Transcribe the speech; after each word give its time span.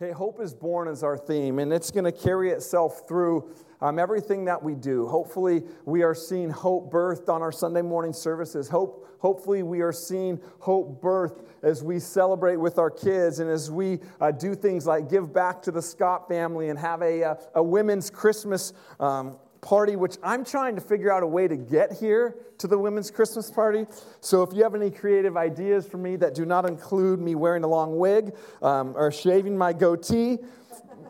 Okay, 0.00 0.10
hope 0.10 0.40
is 0.40 0.54
born 0.54 0.88
is 0.88 1.02
our 1.02 1.18
theme, 1.18 1.58
and 1.58 1.72
it's 1.72 1.90
going 1.90 2.04
to 2.04 2.12
carry 2.12 2.50
itself 2.50 3.06
through 3.06 3.52
um, 3.82 3.98
everything 3.98 4.46
that 4.46 4.60
we 4.60 4.74
do. 4.74 5.06
Hopefully, 5.06 5.62
we 5.84 6.02
are 6.02 6.14
seeing 6.14 6.48
hope 6.48 6.90
birthed 6.90 7.28
on 7.28 7.42
our 7.42 7.52
Sunday 7.52 7.82
morning 7.82 8.14
services. 8.14 8.68
Hope, 8.68 9.06
hopefully, 9.18 9.62
we 9.62 9.82
are 9.82 9.92
seeing 9.92 10.40
hope 10.60 11.02
birthed 11.02 11.44
as 11.62 11.84
we 11.84 11.98
celebrate 11.98 12.56
with 12.56 12.78
our 12.78 12.90
kids 12.90 13.38
and 13.38 13.50
as 13.50 13.70
we 13.70 14.00
uh, 14.20 14.30
do 14.30 14.54
things 14.54 14.86
like 14.86 15.10
give 15.10 15.32
back 15.32 15.60
to 15.62 15.70
the 15.70 15.82
Scott 15.82 16.26
family 16.26 16.70
and 16.70 16.78
have 16.78 17.02
a, 17.02 17.20
a, 17.20 17.38
a 17.56 17.62
women's 17.62 18.08
Christmas 18.08 18.72
um, 18.98 19.36
party, 19.62 19.94
which 19.94 20.16
I'm 20.22 20.44
trying 20.44 20.74
to 20.74 20.80
figure 20.80 21.10
out 21.10 21.22
a 21.22 21.26
way 21.26 21.48
to 21.48 21.56
get 21.56 21.92
here 21.92 22.36
to 22.58 22.66
the 22.66 22.76
women's 22.76 23.10
Christmas 23.10 23.50
party. 23.50 23.86
So 24.20 24.42
if 24.42 24.52
you 24.52 24.64
have 24.64 24.74
any 24.74 24.90
creative 24.90 25.36
ideas 25.36 25.86
for 25.86 25.98
me 25.98 26.16
that 26.16 26.34
do 26.34 26.44
not 26.44 26.68
include 26.68 27.20
me 27.20 27.36
wearing 27.36 27.62
a 27.64 27.68
long 27.68 27.96
wig 27.96 28.34
um, 28.60 28.92
or 28.96 29.10
shaving 29.12 29.56
my 29.56 29.72
goatee, 29.72 30.38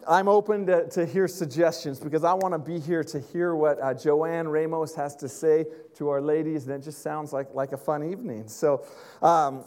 I'm 0.07 0.29
open 0.29 0.67
to, 0.67 0.89
to 0.91 1.07
hear 1.07 1.29
suggestions 1.29 1.99
because 1.99 2.25
I 2.25 2.35
want 2.35 2.53
to 2.53 2.59
be 2.59 2.79
here 2.79 3.03
to 3.05 3.21
hear 3.21 3.55
what 3.55 3.81
uh, 3.81 3.95
Joanne 3.95 4.49
Ramos 4.49 4.95
has 4.97 5.17
to 5.17 5.29
say 5.29 5.65
to 5.97 6.09
our 6.11 6.21
ladies, 6.21 6.67
and 6.67 6.75
it 6.75 6.85
just 6.85 7.03
sounds 7.03 7.33
like, 7.33 7.55
like 7.55 7.73
a 7.73 7.77
fun 7.77 8.11
evening. 8.11 8.49
So, 8.49 8.85
um, 9.23 9.65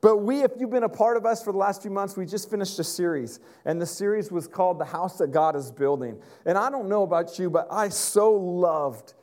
but 0.00 0.18
we, 0.18 0.42
if 0.42 0.52
you've 0.58 0.70
been 0.70 0.84
a 0.84 0.88
part 0.88 1.16
of 1.16 1.26
us 1.26 1.42
for 1.42 1.52
the 1.52 1.58
last 1.58 1.82
few 1.82 1.90
months, 1.90 2.16
we 2.16 2.24
just 2.24 2.50
finished 2.50 2.78
a 2.78 2.84
series, 2.84 3.40
and 3.64 3.80
the 3.80 3.86
series 3.86 4.30
was 4.30 4.46
called 4.46 4.78
The 4.78 4.84
House 4.84 5.18
That 5.18 5.32
God 5.32 5.56
is 5.56 5.72
Building. 5.72 6.20
And 6.46 6.56
I 6.56 6.70
don't 6.70 6.88
know 6.88 7.02
about 7.02 7.38
you, 7.38 7.50
but 7.50 7.66
I 7.70 7.88
so 7.88 8.32
loved 8.32 9.14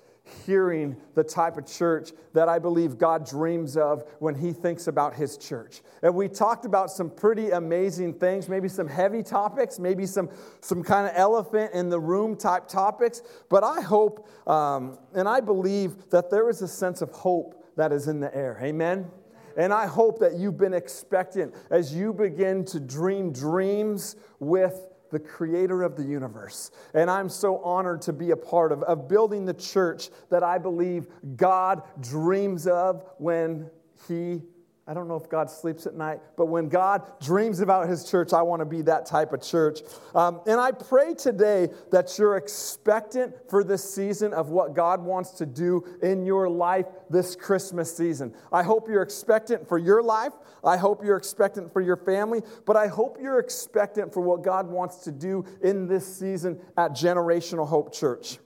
hearing 0.45 0.97
the 1.13 1.23
type 1.23 1.55
of 1.55 1.67
church 1.67 2.11
that 2.33 2.49
I 2.49 2.57
believe 2.57 2.97
God 2.97 3.25
dreams 3.25 3.77
of 3.77 4.03
when 4.19 4.35
He 4.35 4.51
thinks 4.51 4.87
about 4.87 5.13
His 5.13 5.37
church. 5.37 5.81
And 6.01 6.13
we 6.15 6.27
talked 6.27 6.65
about 6.65 6.89
some 6.89 7.09
pretty 7.09 7.51
amazing 7.51 8.15
things, 8.15 8.49
maybe 8.49 8.67
some 8.67 8.87
heavy 8.87 9.23
topics, 9.23 9.79
maybe 9.79 10.05
some, 10.05 10.29
some 10.61 10.83
kind 10.83 11.07
of 11.07 11.13
elephant 11.15 11.73
in 11.73 11.89
the 11.89 11.99
room 11.99 12.35
type 12.35 12.67
topics. 12.67 13.21
But 13.49 13.63
I 13.63 13.81
hope 13.81 14.27
um, 14.47 14.97
and 15.13 15.29
I 15.29 15.39
believe 15.39 16.09
that 16.09 16.29
there 16.29 16.49
is 16.49 16.61
a 16.61 16.67
sense 16.67 17.01
of 17.01 17.11
hope 17.11 17.63
that 17.77 17.91
is 17.91 18.07
in 18.07 18.19
the 18.19 18.35
air. 18.35 18.59
Amen? 18.61 19.09
And 19.57 19.73
I 19.73 19.87
hope 19.87 20.19
that 20.19 20.35
you've 20.35 20.57
been 20.57 20.73
expectant 20.73 21.53
as 21.69 21.93
you 21.93 22.13
begin 22.13 22.65
to 22.65 22.79
dream 22.79 23.31
dreams 23.31 24.15
with 24.39 24.87
the 25.11 25.19
creator 25.19 25.83
of 25.83 25.95
the 25.95 26.03
universe. 26.03 26.71
And 26.93 27.09
I'm 27.09 27.29
so 27.29 27.59
honored 27.59 28.01
to 28.03 28.13
be 28.13 28.31
a 28.31 28.37
part 28.37 28.71
of, 28.71 28.83
of 28.83 29.07
building 29.07 29.45
the 29.45 29.53
church 29.53 30.09
that 30.29 30.43
I 30.43 30.57
believe 30.57 31.07
God 31.35 31.83
dreams 32.01 32.67
of 32.67 33.05
when 33.17 33.69
He 34.07 34.41
I 34.87 34.93
don't 34.93 35.07
know 35.07 35.15
if 35.15 35.27
God 35.29 35.49
sleeps 35.49 35.87
at 35.87 35.95
night, 35.95 36.19
but 36.37 36.45
when 36.45 36.69
God 36.69 37.19
dreams 37.19 37.59
about 37.59 37.89
his 37.89 38.03
church, 38.03 38.33
I 38.33 38.43
want 38.43 38.59
to 38.59 38.65
be 38.65 38.83
that 38.83 39.07
type 39.07 39.33
of 39.33 39.41
church. 39.41 39.79
Um, 40.13 40.41
and 40.45 40.59
I 40.59 40.73
pray 40.73 41.15
today 41.15 41.69
that 41.91 42.19
you're 42.19 42.37
expectant 42.37 43.33
for 43.49 43.63
this 43.63 43.83
season 43.83 44.31
of 44.31 44.49
what 44.49 44.75
God 44.75 45.01
wants 45.01 45.31
to 45.31 45.47
do 45.47 45.83
in 46.03 46.23
your 46.23 46.47
life 46.47 46.85
this 47.09 47.35
Christmas 47.35 47.97
season. 47.97 48.35
I 48.51 48.61
hope 48.61 48.87
you're 48.87 49.01
expectant 49.01 49.67
for 49.67 49.79
your 49.79 50.03
life. 50.03 50.33
I 50.63 50.77
hope 50.77 51.03
you're 51.03 51.17
expectant 51.17 51.73
for 51.73 51.81
your 51.81 51.97
family, 51.97 52.43
but 52.67 52.77
I 52.77 52.85
hope 52.85 53.17
you're 53.19 53.39
expectant 53.39 54.13
for 54.13 54.21
what 54.21 54.43
God 54.43 54.67
wants 54.67 54.97
to 55.05 55.11
do 55.11 55.45
in 55.63 55.87
this 55.87 56.05
season 56.05 56.59
at 56.77 56.91
Generational 56.91 57.67
Hope 57.67 57.91
Church. 57.91 58.37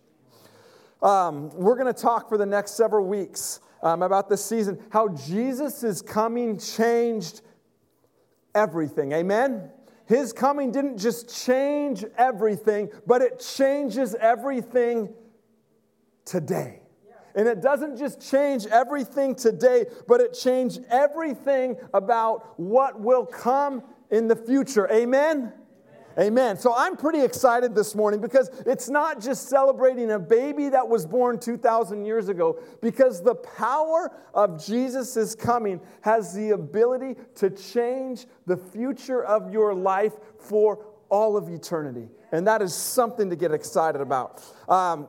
Um, 1.01 1.49
we're 1.49 1.75
going 1.75 1.93
to 1.93 2.01
talk 2.01 2.29
for 2.29 2.37
the 2.37 2.45
next 2.45 2.71
several 2.75 3.05
weeks 3.05 3.59
um, 3.81 4.01
about 4.01 4.29
this 4.29 4.43
season, 4.43 4.79
how 4.89 5.09
Jesus 5.09 5.83
coming 6.01 6.57
changed 6.57 7.41
everything. 8.53 9.11
Amen? 9.13 9.69
His 10.05 10.33
coming 10.33 10.71
didn't 10.71 10.97
just 10.97 11.45
change 11.45 12.03
everything, 12.17 12.89
but 13.05 13.21
it 13.21 13.39
changes 13.39 14.15
everything 14.15 15.13
today. 16.25 16.81
And 17.35 17.47
it 17.47 17.61
doesn't 17.61 17.97
just 17.97 18.19
change 18.19 18.65
everything 18.65 19.35
today, 19.35 19.85
but 20.07 20.19
it 20.19 20.33
changed 20.33 20.81
everything 20.89 21.77
about 21.93 22.59
what 22.59 22.99
will 22.99 23.25
come 23.25 23.83
in 24.09 24.27
the 24.27 24.35
future. 24.35 24.91
Amen? 24.91 25.53
Amen. 26.19 26.57
So 26.57 26.73
I'm 26.75 26.97
pretty 26.97 27.21
excited 27.21 27.73
this 27.73 27.95
morning 27.95 28.19
because 28.19 28.49
it's 28.65 28.89
not 28.89 29.21
just 29.21 29.47
celebrating 29.47 30.11
a 30.11 30.19
baby 30.19 30.67
that 30.67 30.85
was 30.85 31.05
born 31.05 31.39
2,000 31.39 32.03
years 32.03 32.27
ago, 32.27 32.59
because 32.81 33.23
the 33.23 33.35
power 33.35 34.11
of 34.33 34.63
Jesus' 34.63 35.33
coming 35.33 35.79
has 36.01 36.33
the 36.33 36.49
ability 36.49 37.15
to 37.35 37.49
change 37.49 38.25
the 38.45 38.57
future 38.57 39.23
of 39.23 39.53
your 39.53 39.73
life 39.73 40.13
for 40.39 40.85
all 41.07 41.37
of 41.37 41.47
eternity. 41.47 42.09
And 42.33 42.45
that 42.47 42.61
is 42.61 42.73
something 42.73 43.29
to 43.29 43.37
get 43.37 43.53
excited 43.53 44.01
about. 44.01 44.43
Um, 44.67 45.07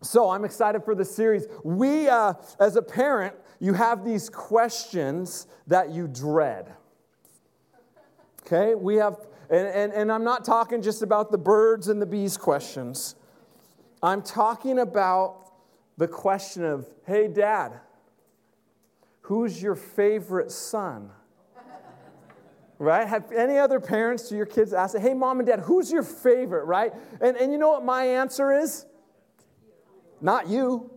so 0.00 0.30
I'm 0.30 0.46
excited 0.46 0.84
for 0.84 0.94
the 0.94 1.04
series. 1.04 1.46
We, 1.64 2.08
uh, 2.08 2.32
as 2.58 2.76
a 2.76 2.82
parent, 2.82 3.34
you 3.60 3.74
have 3.74 4.06
these 4.06 4.30
questions 4.30 5.46
that 5.66 5.90
you 5.90 6.08
dread. 6.08 6.72
Okay? 8.46 8.74
We 8.74 8.96
have 8.96 9.18
and, 9.50 9.68
and, 9.68 9.92
and 9.92 10.12
I'm 10.12 10.24
not 10.24 10.44
talking 10.44 10.82
just 10.82 11.02
about 11.02 11.30
the 11.30 11.38
birds 11.38 11.88
and 11.88 12.00
the 12.00 12.06
bees 12.06 12.36
questions. 12.36 13.14
I'm 14.02 14.22
talking 14.22 14.78
about 14.78 15.52
the 15.96 16.08
question 16.08 16.64
of, 16.64 16.88
hey, 17.06 17.28
dad, 17.28 17.80
who's 19.22 19.62
your 19.62 19.74
favorite 19.74 20.50
son? 20.50 21.10
right? 22.78 23.06
Have 23.06 23.30
any 23.30 23.58
other 23.58 23.78
parents 23.78 24.28
to 24.28 24.36
your 24.36 24.46
kids 24.46 24.72
asked, 24.72 24.98
hey, 24.98 25.14
mom 25.14 25.38
and 25.38 25.46
dad, 25.46 25.60
who's 25.60 25.92
your 25.92 26.02
favorite, 26.02 26.64
right? 26.64 26.92
And, 27.20 27.36
and 27.36 27.52
you 27.52 27.58
know 27.58 27.70
what 27.70 27.84
my 27.84 28.04
answer 28.04 28.50
is? 28.50 28.86
Not 30.20 30.48
you 30.48 30.90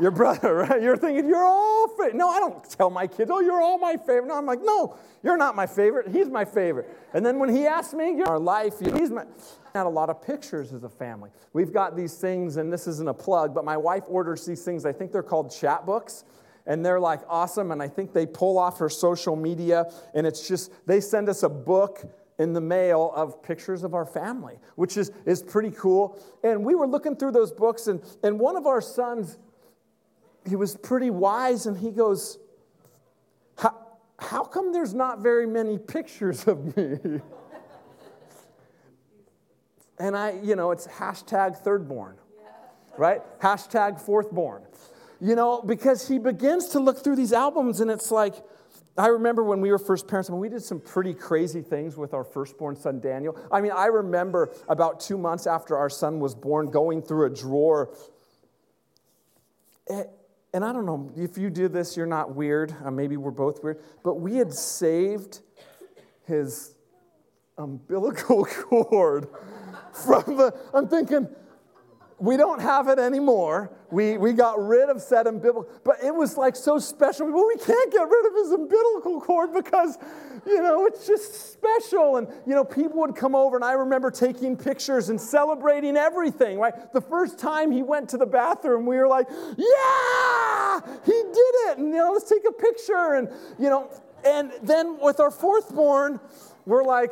your 0.00 0.10
brother, 0.10 0.54
right? 0.68 0.82
You're 0.82 0.96
thinking, 0.96 1.28
you're 1.28 1.44
all 1.44 1.88
favorite. 1.88 2.14
No, 2.14 2.28
I 2.28 2.38
don't 2.38 2.68
tell 2.68 2.90
my 2.90 3.06
kids, 3.06 3.30
oh, 3.32 3.40
you're 3.40 3.60
all 3.60 3.78
my 3.78 3.96
favorite. 3.96 4.26
No, 4.26 4.36
I'm 4.36 4.46
like, 4.46 4.60
no, 4.62 4.96
you're 5.22 5.36
not 5.36 5.54
my 5.54 5.66
favorite. 5.66 6.08
He's 6.08 6.28
my 6.28 6.44
favorite. 6.44 6.88
And 7.14 7.24
then 7.24 7.38
when 7.38 7.54
he 7.54 7.66
asks 7.66 7.94
me, 7.94 8.16
you're 8.16 8.28
our 8.28 8.38
life, 8.38 8.78
he's 8.78 9.10
my. 9.10 9.24
Had 9.74 9.86
a 9.86 9.88
lot 9.88 10.10
of 10.10 10.20
pictures 10.20 10.74
as 10.74 10.84
a 10.84 10.88
family. 10.88 11.30
We've 11.54 11.72
got 11.72 11.96
these 11.96 12.16
things, 12.16 12.58
and 12.58 12.70
this 12.70 12.86
isn't 12.86 13.08
a 13.08 13.14
plug, 13.14 13.54
but 13.54 13.64
my 13.64 13.78
wife 13.78 14.04
orders 14.06 14.44
these 14.44 14.62
things. 14.62 14.84
I 14.84 14.92
think 14.92 15.12
they're 15.12 15.22
called 15.22 15.48
Chatbooks 15.48 16.24
and 16.66 16.84
they're 16.84 17.00
like 17.00 17.20
awesome. 17.28 17.72
And 17.72 17.82
I 17.82 17.88
think 17.88 18.12
they 18.12 18.26
pull 18.26 18.58
off 18.58 18.78
her 18.78 18.88
social 18.88 19.36
media, 19.36 19.90
and 20.14 20.26
it's 20.26 20.46
just, 20.46 20.72
they 20.86 21.00
send 21.00 21.28
us 21.28 21.42
a 21.42 21.48
book 21.48 22.04
in 22.38 22.52
the 22.52 22.60
mail 22.60 23.12
of 23.14 23.42
pictures 23.42 23.84
of 23.84 23.94
our 23.94 24.06
family, 24.06 24.58
which 24.76 24.96
is, 24.96 25.10
is 25.26 25.42
pretty 25.42 25.70
cool. 25.70 26.20
And 26.42 26.64
we 26.64 26.74
were 26.74 26.86
looking 26.86 27.16
through 27.16 27.32
those 27.32 27.52
books, 27.52 27.86
and, 27.86 28.02
and 28.22 28.38
one 28.38 28.56
of 28.56 28.66
our 28.66 28.80
sons 28.80 29.38
he 30.48 30.56
was 30.56 30.76
pretty 30.76 31.10
wise 31.10 31.66
and 31.66 31.76
he 31.76 31.90
goes, 31.90 32.38
how, 34.22 34.44
come 34.44 34.72
there's 34.72 34.94
not 34.94 35.20
very 35.20 35.46
many 35.46 35.78
pictures 35.78 36.46
of 36.46 36.76
me? 36.76 36.98
and 39.98 40.16
I, 40.16 40.38
you 40.42 40.56
know, 40.56 40.70
it's 40.70 40.86
hashtag 40.86 41.62
thirdborn, 41.62 42.14
right? 42.96 43.20
Hashtag 43.40 44.04
fourthborn. 44.04 44.62
You 45.20 45.36
know, 45.36 45.62
because 45.62 46.08
he 46.08 46.18
begins 46.18 46.68
to 46.70 46.80
look 46.80 47.02
through 47.02 47.16
these 47.16 47.32
albums 47.32 47.80
and 47.80 47.90
it's 47.90 48.10
like, 48.10 48.34
I 48.98 49.06
remember 49.06 49.42
when 49.42 49.60
we 49.60 49.70
were 49.70 49.78
first 49.78 50.06
parents, 50.06 50.28
I 50.28 50.32
mean, 50.32 50.40
we 50.40 50.48
did 50.48 50.62
some 50.62 50.80
pretty 50.80 51.14
crazy 51.14 51.62
things 51.62 51.96
with 51.96 52.12
our 52.12 52.24
firstborn 52.24 52.76
son, 52.76 53.00
Daniel. 53.00 53.38
I 53.50 53.60
mean, 53.60 53.72
I 53.72 53.86
remember 53.86 54.52
about 54.68 55.00
two 55.00 55.16
months 55.16 55.46
after 55.46 55.76
our 55.76 55.88
son 55.88 56.20
was 56.20 56.34
born 56.34 56.70
going 56.70 57.02
through 57.02 57.26
a 57.26 57.30
drawer. 57.30 57.96
And 60.54 60.64
I 60.64 60.72
don't 60.72 60.84
know 60.84 61.10
if 61.16 61.38
you 61.38 61.48
do 61.48 61.68
this, 61.68 61.96
you're 61.96 62.06
not 62.06 62.34
weird. 62.34 62.74
Uh, 62.84 62.90
maybe 62.90 63.16
we're 63.16 63.30
both 63.30 63.62
weird. 63.62 63.82
But 64.04 64.16
we 64.16 64.36
had 64.36 64.52
saved 64.52 65.40
his 66.26 66.74
umbilical 67.56 68.44
cord 68.68 69.28
from 69.92 70.36
the. 70.36 70.54
I'm 70.74 70.88
thinking, 70.88 71.28
we 72.22 72.36
don't 72.36 72.60
have 72.60 72.86
it 72.86 73.00
anymore. 73.00 73.72
We, 73.90 74.16
we 74.16 74.32
got 74.32 74.64
rid 74.64 74.88
of 74.88 75.02
said 75.02 75.26
umbilical, 75.26 75.68
but 75.82 75.96
it 76.04 76.14
was 76.14 76.36
like 76.36 76.54
so 76.54 76.78
special. 76.78 77.26
Well, 77.32 77.48
we 77.48 77.56
can't 77.56 77.92
get 77.92 78.02
rid 78.02 78.26
of 78.26 78.32
his 78.34 78.52
umbilical 78.52 79.20
cord 79.20 79.52
because, 79.52 79.98
you 80.46 80.62
know, 80.62 80.86
it's 80.86 81.04
just 81.04 81.52
special. 81.52 82.18
And, 82.18 82.28
you 82.46 82.54
know, 82.54 82.62
people 82.62 83.00
would 83.00 83.16
come 83.16 83.34
over, 83.34 83.56
and 83.56 83.64
I 83.64 83.72
remember 83.72 84.12
taking 84.12 84.56
pictures 84.56 85.08
and 85.08 85.20
celebrating 85.20 85.96
everything, 85.96 86.60
right? 86.60 86.92
The 86.92 87.00
first 87.00 87.40
time 87.40 87.72
he 87.72 87.82
went 87.82 88.08
to 88.10 88.18
the 88.18 88.26
bathroom, 88.26 88.86
we 88.86 88.98
were 88.98 89.08
like, 89.08 89.26
yeah, 89.28 90.80
he 91.04 91.10
did 91.10 91.54
it. 91.66 91.78
And, 91.78 91.88
you 91.88 91.96
know, 91.96 92.12
let's 92.12 92.30
take 92.30 92.44
a 92.48 92.52
picture. 92.52 93.14
And, 93.14 93.28
you 93.58 93.68
know, 93.68 93.90
and 94.24 94.52
then 94.62 94.96
with 95.00 95.18
our 95.18 95.32
fourth 95.32 95.74
born, 95.74 96.20
we're 96.66 96.84
like, 96.84 97.10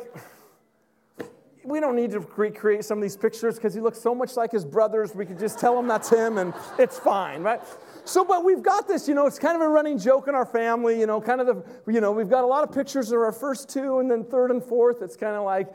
we 1.63 1.79
don't 1.79 1.95
need 1.95 2.11
to 2.11 2.19
recreate 2.35 2.83
some 2.85 2.97
of 2.97 3.01
these 3.01 3.17
pictures 3.17 3.55
because 3.55 3.73
he 3.73 3.81
looks 3.81 3.99
so 3.99 4.15
much 4.15 4.35
like 4.35 4.51
his 4.51 4.65
brothers. 4.65 5.13
We 5.13 5.25
could 5.25 5.39
just 5.39 5.59
tell 5.59 5.77
him 5.77 5.87
that's 5.87 6.09
him 6.09 6.37
and 6.37 6.53
it's 6.79 6.97
fine, 6.97 7.43
right? 7.43 7.61
So, 8.03 8.25
but 8.25 8.43
we've 8.43 8.63
got 8.63 8.87
this, 8.87 9.07
you 9.07 9.13
know, 9.13 9.27
it's 9.27 9.37
kind 9.37 9.55
of 9.55 9.61
a 9.61 9.69
running 9.69 9.99
joke 9.99 10.27
in 10.27 10.35
our 10.35 10.45
family, 10.45 10.99
you 10.99 11.05
know, 11.05 11.21
kind 11.21 11.39
of 11.39 11.47
the, 11.47 11.91
you 11.91 12.01
know, 12.01 12.11
we've 12.11 12.29
got 12.29 12.43
a 12.43 12.47
lot 12.47 12.63
of 12.67 12.73
pictures 12.73 13.11
of 13.11 13.19
our 13.19 13.31
first 13.31 13.69
two 13.69 13.99
and 13.99 14.09
then 14.09 14.23
third 14.23 14.49
and 14.49 14.63
fourth. 14.63 15.01
It's 15.01 15.15
kind 15.15 15.35
of 15.35 15.43
like, 15.43 15.67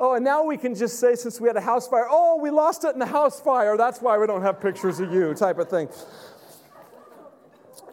Oh, 0.00 0.14
and 0.14 0.24
now 0.24 0.42
we 0.42 0.56
can 0.56 0.74
just 0.74 0.98
say, 0.98 1.14
since 1.14 1.40
we 1.40 1.46
had 1.46 1.56
a 1.56 1.60
house 1.60 1.86
fire, 1.86 2.08
oh, 2.10 2.36
we 2.42 2.50
lost 2.50 2.82
it 2.82 2.92
in 2.92 2.98
the 2.98 3.06
house 3.06 3.40
fire. 3.40 3.76
That's 3.76 4.00
why 4.00 4.18
we 4.18 4.26
don't 4.26 4.42
have 4.42 4.60
pictures 4.60 4.98
of 4.98 5.12
you, 5.12 5.32
type 5.32 5.58
of 5.58 5.68
thing. 5.68 5.88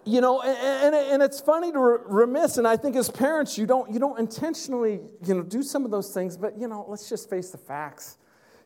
You 0.05 0.21
know, 0.21 0.41
and, 0.41 0.95
and, 0.95 0.95
and 0.95 1.23
it's 1.23 1.39
funny 1.39 1.71
to 1.71 1.79
remiss, 1.79 2.57
and 2.57 2.67
I 2.67 2.77
think 2.77 2.95
as 2.95 3.09
parents, 3.09 3.57
you 3.57 3.65
don't, 3.65 3.91
you 3.91 3.99
don't 3.99 4.17
intentionally, 4.17 5.01
you 5.25 5.33
know, 5.35 5.43
do 5.43 5.61
some 5.61 5.85
of 5.85 5.91
those 5.91 6.13
things, 6.13 6.37
but, 6.37 6.57
you 6.57 6.67
know, 6.67 6.85
let's 6.87 7.09
just 7.09 7.29
face 7.29 7.51
the 7.51 7.57
facts. 7.57 8.17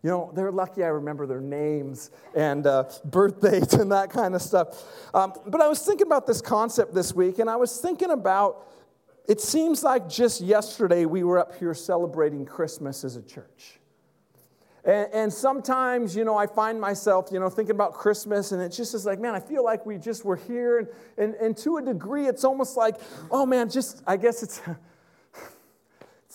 You 0.03 0.09
know, 0.09 0.31
they're 0.35 0.51
lucky 0.51 0.83
I 0.83 0.87
remember 0.87 1.25
their 1.25 1.41
names 1.41 2.11
and 2.35 2.67
uh, 2.67 2.83
birth 3.05 3.41
dates 3.41 3.73
and 3.73 3.91
that 3.91 4.09
kind 4.09 4.35
of 4.35 4.41
stuff. 4.41 4.83
Um, 5.13 5.33
but 5.47 5.61
I 5.61 5.67
was 5.67 5.79
thinking 5.79 6.07
about 6.07 6.27
this 6.27 6.41
concept 6.41 6.93
this 6.93 7.13
week, 7.13 7.39
and 7.39 7.49
I 7.49 7.55
was 7.55 7.79
thinking 7.79 8.11
about 8.11 8.67
it 9.27 9.39
seems 9.39 9.83
like 9.83 10.09
just 10.09 10.41
yesterday 10.41 11.05
we 11.05 11.23
were 11.23 11.39
up 11.39 11.57
here 11.57 11.73
celebrating 11.73 12.45
Christmas 12.45 13.05
as 13.05 13.15
a 13.15 13.21
church. 13.21 13.79
And, 14.85 15.07
and, 15.13 15.33
sometimes, 15.33 16.15
you 16.15 16.25
know, 16.25 16.35
I 16.35 16.45
find 16.45 16.79
myself, 16.79 17.29
you 17.31 17.39
know, 17.39 17.49
thinking 17.49 17.75
about 17.75 17.93
Christmas, 17.93 18.51
and 18.51 18.61
it's 18.61 18.75
just 18.75 18.93
is 18.93 19.05
like, 19.05 19.19
man, 19.19 19.33
I 19.33 19.39
feel 19.39 19.63
like 19.63 19.85
we 19.85 19.97
just 19.97 20.25
were 20.25 20.35
here. 20.35 20.79
And, 20.79 20.87
and, 21.17 21.35
and 21.35 21.57
to 21.57 21.77
a 21.77 21.81
degree, 21.81 22.27
it's 22.27 22.43
almost 22.43 22.75
like, 22.75 22.97
oh 23.31 23.45
man, 23.45 23.69
just, 23.69 24.03
I 24.07 24.17
guess 24.17 24.43
it's. 24.43 24.61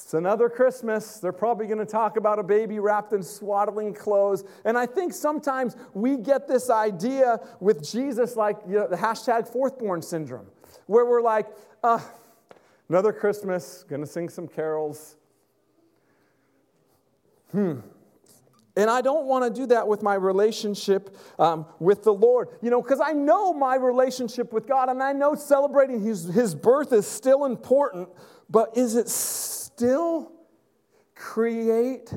It's 0.01 0.15
another 0.15 0.49
Christmas. 0.49 1.19
They're 1.19 1.33
probably 1.33 1.67
going 1.67 1.81
to 1.81 1.85
talk 1.85 2.17
about 2.17 2.39
a 2.39 2.43
baby 2.45 2.79
wrapped 2.79 3.13
in 3.13 3.23
swaddling 3.23 3.93
clothes. 3.93 4.45
And 4.65 4.79
I 4.79 4.87
think 4.87 5.13
sometimes 5.13 5.77
we 5.93 6.17
get 6.17 6.47
this 6.47 6.71
idea 6.71 7.41
with 7.59 7.83
Jesus, 7.87 8.37
like 8.37 8.59
you 8.67 8.77
know, 8.77 8.87
the 8.87 8.97
hashtag 8.97 9.53
fourthborn 9.53 10.03
syndrome, 10.03 10.47
where 10.87 11.05
we're 11.05 11.21
like, 11.21 11.49
uh, 11.83 11.99
Another 12.89 13.13
Christmas, 13.13 13.85
gonna 13.87 14.07
sing 14.07 14.31
some 14.31 14.49
carols. 14.49 15.17
Hmm. 17.53 17.81
And 18.79 18.89
I 18.89 19.01
don't 19.01 19.27
want 19.27 19.43
to 19.43 19.61
do 19.61 19.67
that 19.67 19.89
with 19.89 20.05
my 20.05 20.15
relationship 20.15 21.17
um, 21.37 21.67
with 21.81 22.05
the 22.05 22.15
Lord. 22.15 22.51
You 22.63 22.71
know, 22.71 22.81
because 22.81 23.01
I 23.01 23.11
know 23.11 23.53
my 23.53 23.75
relationship 23.75 24.53
with 24.53 24.69
God 24.69 24.89
and 24.89 25.03
I 25.03 25.13
know 25.13 25.35
celebrating 25.35 26.01
his, 26.01 26.27
his 26.27 26.55
birth 26.55 26.93
is 26.93 27.05
still 27.05 27.45
important, 27.45 28.09
but 28.49 28.77
is 28.77 28.95
it 28.95 29.09
still 29.09 30.31
create? 31.17 32.15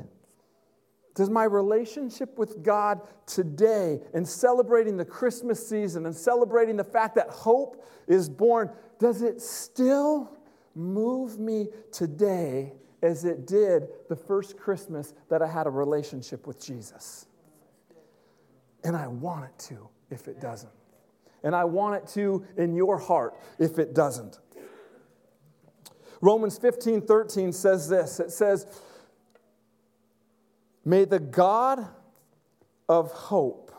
Does 1.15 1.31
my 1.31 1.45
relationship 1.45 2.37
with 2.37 2.61
God 2.61 3.01
today 3.25 3.99
and 4.13 4.27
celebrating 4.27 4.97
the 4.97 5.05
Christmas 5.05 5.67
season 5.67 6.05
and 6.05 6.15
celebrating 6.15 6.77
the 6.77 6.83
fact 6.83 7.15
that 7.15 7.29
hope 7.29 7.83
is 8.07 8.29
born, 8.29 8.69
does 8.99 9.23
it 9.23 9.41
still 9.41 10.37
move 10.75 11.39
me 11.39 11.69
today 11.91 12.73
as 13.01 13.25
it 13.25 13.47
did 13.47 13.87
the 14.09 14.15
first 14.15 14.57
Christmas 14.57 15.13
that 15.29 15.41
I 15.41 15.47
had 15.47 15.67
a 15.67 15.69
relationship 15.69 16.45
with 16.45 16.63
Jesus. 16.63 17.25
And 18.83 18.95
I 18.95 19.07
want 19.07 19.45
it 19.45 19.59
to 19.69 19.89
if 20.09 20.27
it 20.27 20.39
doesn't. 20.39 20.71
And 21.43 21.55
I 21.55 21.63
want 21.65 21.95
it 21.95 22.07
to 22.13 22.45
in 22.57 22.75
your 22.75 22.97
heart 22.97 23.35
if 23.57 23.79
it 23.79 23.93
doesn't. 23.93 24.39
Romans 26.21 26.57
15 26.59 27.01
13 27.01 27.51
says 27.51 27.89
this 27.89 28.19
it 28.19 28.31
says, 28.31 28.67
May 30.85 31.05
the 31.05 31.19
God 31.19 31.87
of 32.87 33.11
hope 33.11 33.71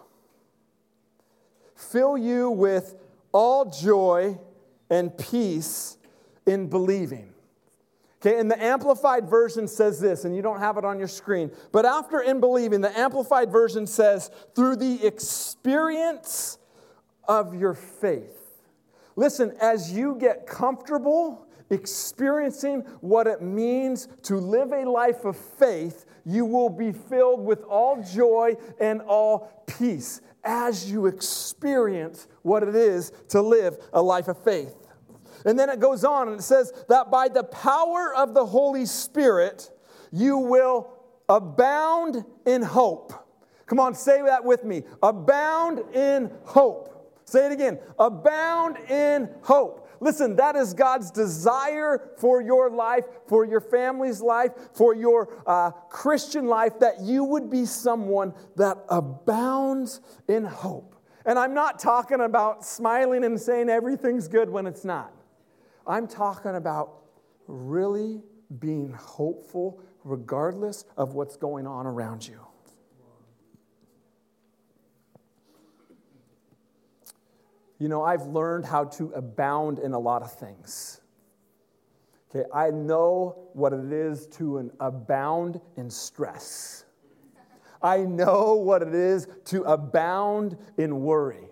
fill 1.77 2.17
you 2.17 2.51
with 2.51 2.97
all 3.33 3.71
joy 3.71 4.39
and 4.91 5.17
peace 5.17 5.97
in 6.47 6.69
believing. 6.69 7.32
Okay, 8.25 8.39
and 8.39 8.49
the 8.49 8.63
Amplified 8.63 9.29
Version 9.29 9.67
says 9.67 9.99
this, 9.99 10.25
and 10.25 10.37
you 10.37 10.43
don't 10.43 10.61
have 10.61 10.77
it 10.77 10.85
on 10.85 10.97
your 10.97 11.09
screen. 11.09 11.51
But 11.73 11.85
after 11.85 12.21
in 12.21 12.39
believing, 12.39 12.81
the 12.81 12.97
Amplified 12.97 13.51
Version 13.51 13.85
says, 13.85 14.31
through 14.55 14.77
the 14.77 15.05
experience 15.05 16.59
of 17.27 17.53
your 17.57 17.75
faith. 17.75 18.39
Listen, 19.17 19.57
as 19.61 19.93
you 19.93 20.15
get 20.21 20.47
comfortable 20.47 21.49
experiencing 21.69 22.83
what 23.01 23.27
it 23.27 23.43
means 23.43 24.07
to 24.23 24.37
live 24.37 24.73
a 24.73 24.89
life 24.89 25.25
of 25.25 25.37
faith, 25.37 26.05
you 26.25 26.45
will 26.45 26.69
be 26.69 26.93
filled 26.93 27.45
with 27.45 27.65
all 27.65 28.05
joy 28.05 28.55
and 28.79 29.01
all 29.01 29.65
peace 29.67 30.21
as 30.45 30.89
you 30.89 31.07
experience 31.07 32.29
what 32.43 32.63
it 32.63 32.77
is 32.77 33.13
to 33.29 33.43
live 33.43 33.77
a 33.93 34.03
life 34.03 34.29
of 34.29 34.43
faith. 34.45 34.75
And 35.45 35.59
then 35.59 35.71
it 35.71 35.81
goes 35.81 36.05
on 36.05 36.29
and 36.29 36.39
it 36.39 36.43
says 36.43 36.73
that 36.89 37.11
by 37.11 37.29
the 37.29 37.45
power 37.45 38.15
of 38.15 38.35
the 38.35 38.47
Holy 38.47 38.87
Spirit, 38.87 39.71
you 40.13 40.39
will 40.39 40.93
abound 41.29 42.25
in 42.47 42.63
hope. 42.63 43.13
Come 43.67 43.81
on, 43.81 43.95
say 43.95 44.23
that 44.23 44.45
with 44.45 44.65
me. 44.65 44.83
Abound 45.03 45.81
in 45.95 46.31
hope. 46.45 46.93
Say 47.25 47.47
it 47.47 47.53
again. 47.53 47.79
Abound 47.99 48.77
in 48.91 49.31
hope. 49.43 49.89
Listen, 50.01 50.37
that 50.37 50.57
is 50.57 50.75
God's 50.75 51.11
desire 51.13 52.11
for 52.19 52.43
your 52.43 52.69
life, 52.69 53.05
for 53.29 53.45
your 53.45 53.61
family's 53.61 54.21
life, 54.21 54.51
for 54.75 54.95
your 54.95 55.43
uh, 55.47 55.71
Christian 55.89 56.47
life, 56.47 56.81
that 56.81 57.01
you 57.01 57.23
would 57.23 57.49
be 57.49 57.65
someone 57.65 58.35
that 58.57 58.79
abounds 58.89 60.01
in 60.27 60.45
hope. 60.45 60.97
And 61.25 61.39
I'm 61.39 61.55
not 61.55 61.79
talking 61.79 62.21
about 62.21 62.65
smiling 62.65 63.25
and 63.25 63.41
saying 63.41 63.69
everything's 63.69 64.27
good 64.27 64.51
when 64.51 64.67
it's 64.67 64.85
not. 64.85 65.15
I'm 65.87 66.07
talking 66.07 66.57
about 66.57 67.03
really 67.47 68.23
being 68.59 68.93
hopeful 68.93 69.81
regardless 70.05 70.85
of 70.97 71.15
what's 71.15 71.37
going 71.37 71.67
on 71.67 71.87
around 71.87 72.27
you. 72.27 72.41
You 77.79 77.89
know, 77.89 78.05
I've 78.05 78.27
learned 78.27 78.65
how 78.65 78.85
to 78.85 79.11
abound 79.13 79.81
in 79.81 79.93
a 79.93 79.99
lot 79.99 80.23
of 80.23 80.33
things. 80.33 81.01
Okay, 82.31 82.49
I 82.55 82.71
know 82.71 83.49
what 83.53 83.73
it 83.73 83.93
is 83.93 84.27
to 84.39 84.71
abound 84.79 85.61
in 85.77 85.91
stress. 85.91 86.85
I 87.83 87.99
know 87.99 88.55
what 88.55 88.83
it 88.83 88.95
is 88.95 89.27
to 89.47 89.63
abound 89.65 90.57
in 90.79 91.03
worry. 91.03 91.52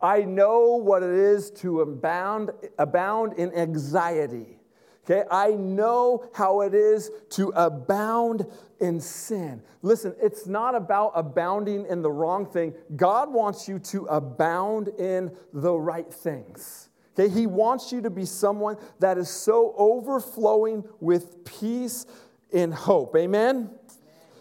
I 0.00 0.22
know 0.22 0.76
what 0.76 1.02
it 1.02 1.10
is 1.10 1.50
to 1.52 1.80
abound, 1.80 2.50
abound 2.78 3.34
in 3.34 3.52
anxiety. 3.54 4.58
Okay, 5.04 5.22
I 5.30 5.50
know 5.52 6.28
how 6.34 6.62
it 6.62 6.74
is 6.74 7.12
to 7.30 7.50
abound 7.50 8.44
in 8.80 9.00
sin. 9.00 9.62
Listen, 9.82 10.16
it's 10.20 10.48
not 10.48 10.74
about 10.74 11.12
abounding 11.14 11.86
in 11.86 12.02
the 12.02 12.10
wrong 12.10 12.44
thing. 12.44 12.74
God 12.96 13.32
wants 13.32 13.68
you 13.68 13.78
to 13.78 14.06
abound 14.06 14.88
in 14.98 15.30
the 15.52 15.72
right 15.72 16.12
things. 16.12 16.88
Okay, 17.18 17.32
He 17.32 17.46
wants 17.46 17.92
you 17.92 18.02
to 18.02 18.10
be 18.10 18.24
someone 18.24 18.76
that 18.98 19.16
is 19.16 19.30
so 19.30 19.74
overflowing 19.78 20.82
with 20.98 21.44
peace 21.44 22.04
and 22.52 22.74
hope. 22.74 23.14
Amen? 23.16 23.70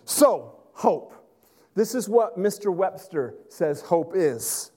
So, 0.03 0.57
hope. 0.73 1.13
This 1.75 1.93
is 1.93 2.09
what 2.09 2.39
Mr. 2.39 2.73
Webster 2.73 3.35
says 3.49 3.81
hope 3.81 4.13
is. 4.15 4.71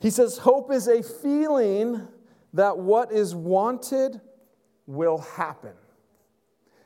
He 0.00 0.10
says, 0.10 0.38
Hope 0.38 0.72
is 0.72 0.88
a 0.88 1.02
feeling 1.02 2.06
that 2.52 2.78
what 2.78 3.12
is 3.12 3.34
wanted 3.34 4.20
will 4.86 5.18
happen, 5.18 5.74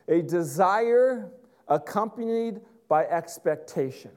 a 0.09 0.23
desire 0.23 1.31
accompanied 1.69 2.61
by 2.89 3.05
expectation. 3.05 4.11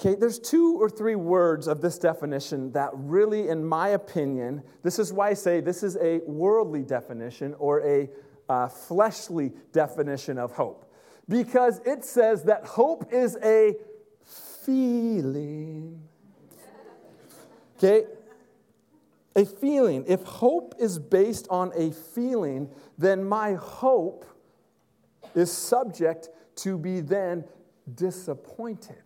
Okay, 0.00 0.14
there's 0.14 0.38
two 0.38 0.80
or 0.80 0.88
three 0.88 1.16
words 1.16 1.66
of 1.66 1.80
this 1.80 1.98
definition 1.98 2.70
that 2.70 2.90
really, 2.94 3.48
in 3.48 3.64
my 3.64 3.88
opinion, 3.88 4.62
this 4.84 5.00
is 5.00 5.12
why 5.12 5.30
I 5.30 5.34
say 5.34 5.60
this 5.60 5.82
is 5.82 5.96
a 6.00 6.18
worldly 6.18 6.84
definition 6.84 7.54
or 7.58 7.84
a 7.84 8.08
uh, 8.48 8.68
fleshly 8.68 9.52
definition 9.72 10.38
of 10.38 10.52
hope. 10.52 10.92
Because 11.28 11.80
it 11.84 12.04
says 12.04 12.44
that 12.44 12.64
hope 12.64 13.12
is 13.12 13.36
a 13.42 13.74
feeling. 14.68 15.98
Okay? 17.78 18.04
A 19.34 19.46
feeling. 19.46 20.04
If 20.06 20.22
hope 20.24 20.74
is 20.78 20.98
based 20.98 21.46
on 21.48 21.72
a 21.74 21.90
feeling, 21.90 22.68
then 22.98 23.24
my 23.24 23.54
hope 23.54 24.26
is 25.34 25.50
subject 25.50 26.28
to 26.56 26.76
be 26.76 27.00
then 27.00 27.44
disappointed. 27.94 29.02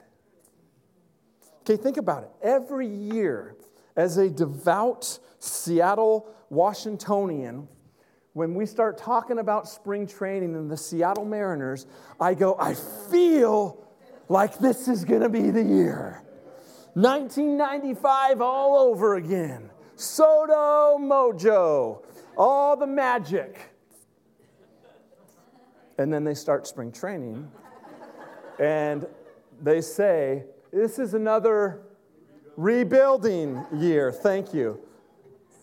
Okay, 1.61 1.81
think 1.81 1.97
about 1.97 2.25
it. 2.25 2.31
Every 2.43 2.89
year, 2.89 3.55
as 3.95 4.17
a 4.17 4.29
devout 4.29 5.21
Seattle 5.39 6.35
Washingtonian, 6.51 7.69
when 8.33 8.55
we 8.57 8.67
start 8.67 8.99
talking 8.99 9.39
about 9.39 9.69
spring 9.69 10.09
training 10.09 10.57
and 10.57 10.69
the 10.69 10.77
Seattle 10.77 11.25
Mariners, 11.25 11.87
I 12.19 12.35
go, 12.35 12.57
I 12.59 12.75
feel 12.75 13.87
like 14.33 14.59
this 14.59 14.89
is 14.89 15.05
going 15.05 15.21
to 15.21 15.29
be 15.29 15.51
the 15.51 15.63
year. 15.63 16.23
1995 16.95 18.41
all 18.41 18.77
over 18.77 19.17
again. 19.17 19.71
SoDo 19.97 20.99
Mojo, 20.99 22.03
all 22.37 22.77
the 22.77 22.87
magic. 22.87 23.61
And 25.99 26.13
then 26.13 26.25
they 26.25 26.35
start 26.35 26.67
spring 26.67 26.91
training. 26.91 27.51
and 28.59 29.07
they 29.63 29.83
say, 29.83 30.45
This 30.73 30.99
is 30.99 31.13
another 31.15 31.83
rebuilding 32.57 33.65
year. 33.75 34.11
Thank 34.11 34.55
you. 34.55 34.81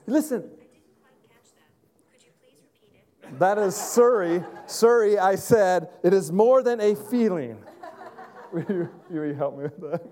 Listen. 0.06 0.38
I 0.38 0.42
didn't 0.42 0.84
quite 1.02 1.20
catch 1.28 1.50
that. 1.56 2.12
Could 2.14 2.24
you 2.24 2.32
please 2.40 2.60
repeat 2.84 3.34
it? 3.34 3.40
That 3.40 3.58
is 3.58 3.76
Siri. 3.76 4.44
Siri, 4.68 5.18
I 5.18 5.36
said, 5.36 5.90
it 6.04 6.14
is 6.14 6.32
more 6.32 6.62
than 6.62 6.80
a 6.80 6.96
feeling. 6.96 7.58
Will, 8.51 8.65
you, 8.70 8.89
will 9.10 9.25
you 9.25 9.34
help 9.34 9.58
me 9.58 9.63
with 9.63 9.82
that? 9.91 10.03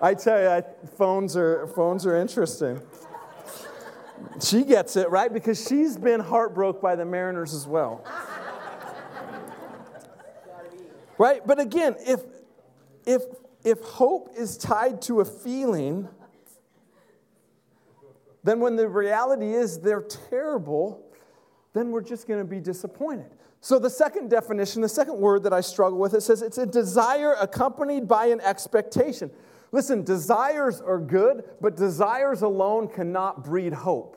I 0.02 0.14
tell 0.14 0.40
you, 0.40 0.48
I, 0.48 0.62
phones 0.96 1.36
are, 1.36 1.66
phones 1.68 2.04
are 2.06 2.16
interesting. 2.16 2.80
She 4.40 4.64
gets 4.64 4.96
it, 4.96 5.10
right? 5.10 5.32
Because 5.32 5.66
she's 5.66 5.96
been 5.96 6.20
heartbroken 6.20 6.80
by 6.80 6.96
the 6.96 7.04
Mariners 7.04 7.54
as 7.54 7.66
well. 7.66 8.04
Right? 11.18 11.46
But 11.46 11.58
again, 11.58 11.96
if, 12.06 12.20
if, 13.06 13.22
if 13.64 13.80
hope 13.80 14.30
is 14.36 14.58
tied 14.58 15.00
to 15.02 15.20
a 15.20 15.24
feeling, 15.24 16.08
then 18.44 18.60
when 18.60 18.76
the 18.76 18.88
reality 18.88 19.54
is 19.54 19.80
they're 19.80 20.06
terrible, 20.28 21.05
then 21.76 21.90
we're 21.90 22.02
just 22.02 22.26
going 22.26 22.40
to 22.40 22.44
be 22.44 22.60
disappointed. 22.60 23.30
So, 23.60 23.78
the 23.78 23.90
second 23.90 24.30
definition, 24.30 24.82
the 24.82 24.88
second 24.88 25.18
word 25.18 25.42
that 25.42 25.52
I 25.52 25.60
struggle 25.60 25.98
with, 25.98 26.14
it 26.14 26.22
says 26.22 26.42
it's 26.42 26.58
a 26.58 26.66
desire 26.66 27.32
accompanied 27.34 28.06
by 28.06 28.26
an 28.26 28.40
expectation. 28.40 29.30
Listen, 29.72 30.04
desires 30.04 30.80
are 30.80 30.98
good, 30.98 31.44
but 31.60 31.76
desires 31.76 32.42
alone 32.42 32.88
cannot 32.88 33.44
breed 33.44 33.72
hope. 33.72 34.16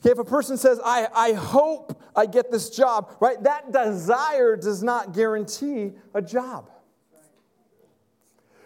Okay, 0.00 0.10
if 0.10 0.18
a 0.18 0.24
person 0.24 0.56
says, 0.56 0.80
I, 0.84 1.06
I 1.14 1.32
hope 1.32 2.02
I 2.14 2.26
get 2.26 2.50
this 2.50 2.70
job, 2.70 3.16
right, 3.20 3.40
that 3.44 3.72
desire 3.72 4.56
does 4.56 4.82
not 4.82 5.14
guarantee 5.14 5.92
a 6.12 6.20
job. 6.20 6.70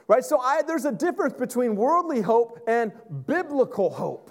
Right? 0.08 0.24
So 0.24 0.38
I, 0.38 0.62
there's 0.62 0.84
a 0.84 0.92
difference 0.92 1.34
between 1.34 1.76
worldly 1.76 2.22
hope 2.22 2.60
and 2.66 2.92
biblical 3.26 3.90
hope. 3.90 4.30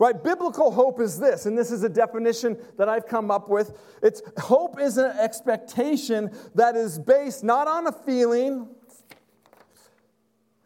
Right? 0.00 0.24
Biblical 0.24 0.70
hope 0.70 0.98
is 0.98 1.18
this, 1.18 1.44
and 1.44 1.58
this 1.58 1.70
is 1.70 1.82
a 1.82 1.88
definition 1.88 2.56
that 2.78 2.88
I've 2.88 3.06
come 3.06 3.30
up 3.30 3.50
with. 3.50 3.78
It's 4.02 4.22
hope 4.38 4.80
is 4.80 4.96
an 4.96 5.10
expectation 5.20 6.30
that 6.54 6.74
is 6.74 6.98
based 6.98 7.44
not 7.44 7.68
on 7.68 7.86
a 7.86 7.92
feeling, 7.92 8.66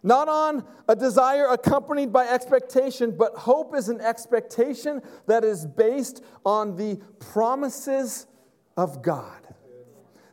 not 0.05 0.29
on 0.29 0.65
a 0.89 0.95
desire 0.95 1.49
accompanied 1.49 2.13
by 2.13 2.29
expectation, 2.29 3.17
but 3.19 3.35
hope 3.35 3.75
is 3.75 3.89
an 3.89 4.01
expectation 4.01 5.03
that 5.27 5.43
is 5.43 5.67
based 5.67 6.23
on 6.47 6.77
the 6.77 7.01
promises 7.19 8.29
of 8.77 9.03
God. 9.03 9.49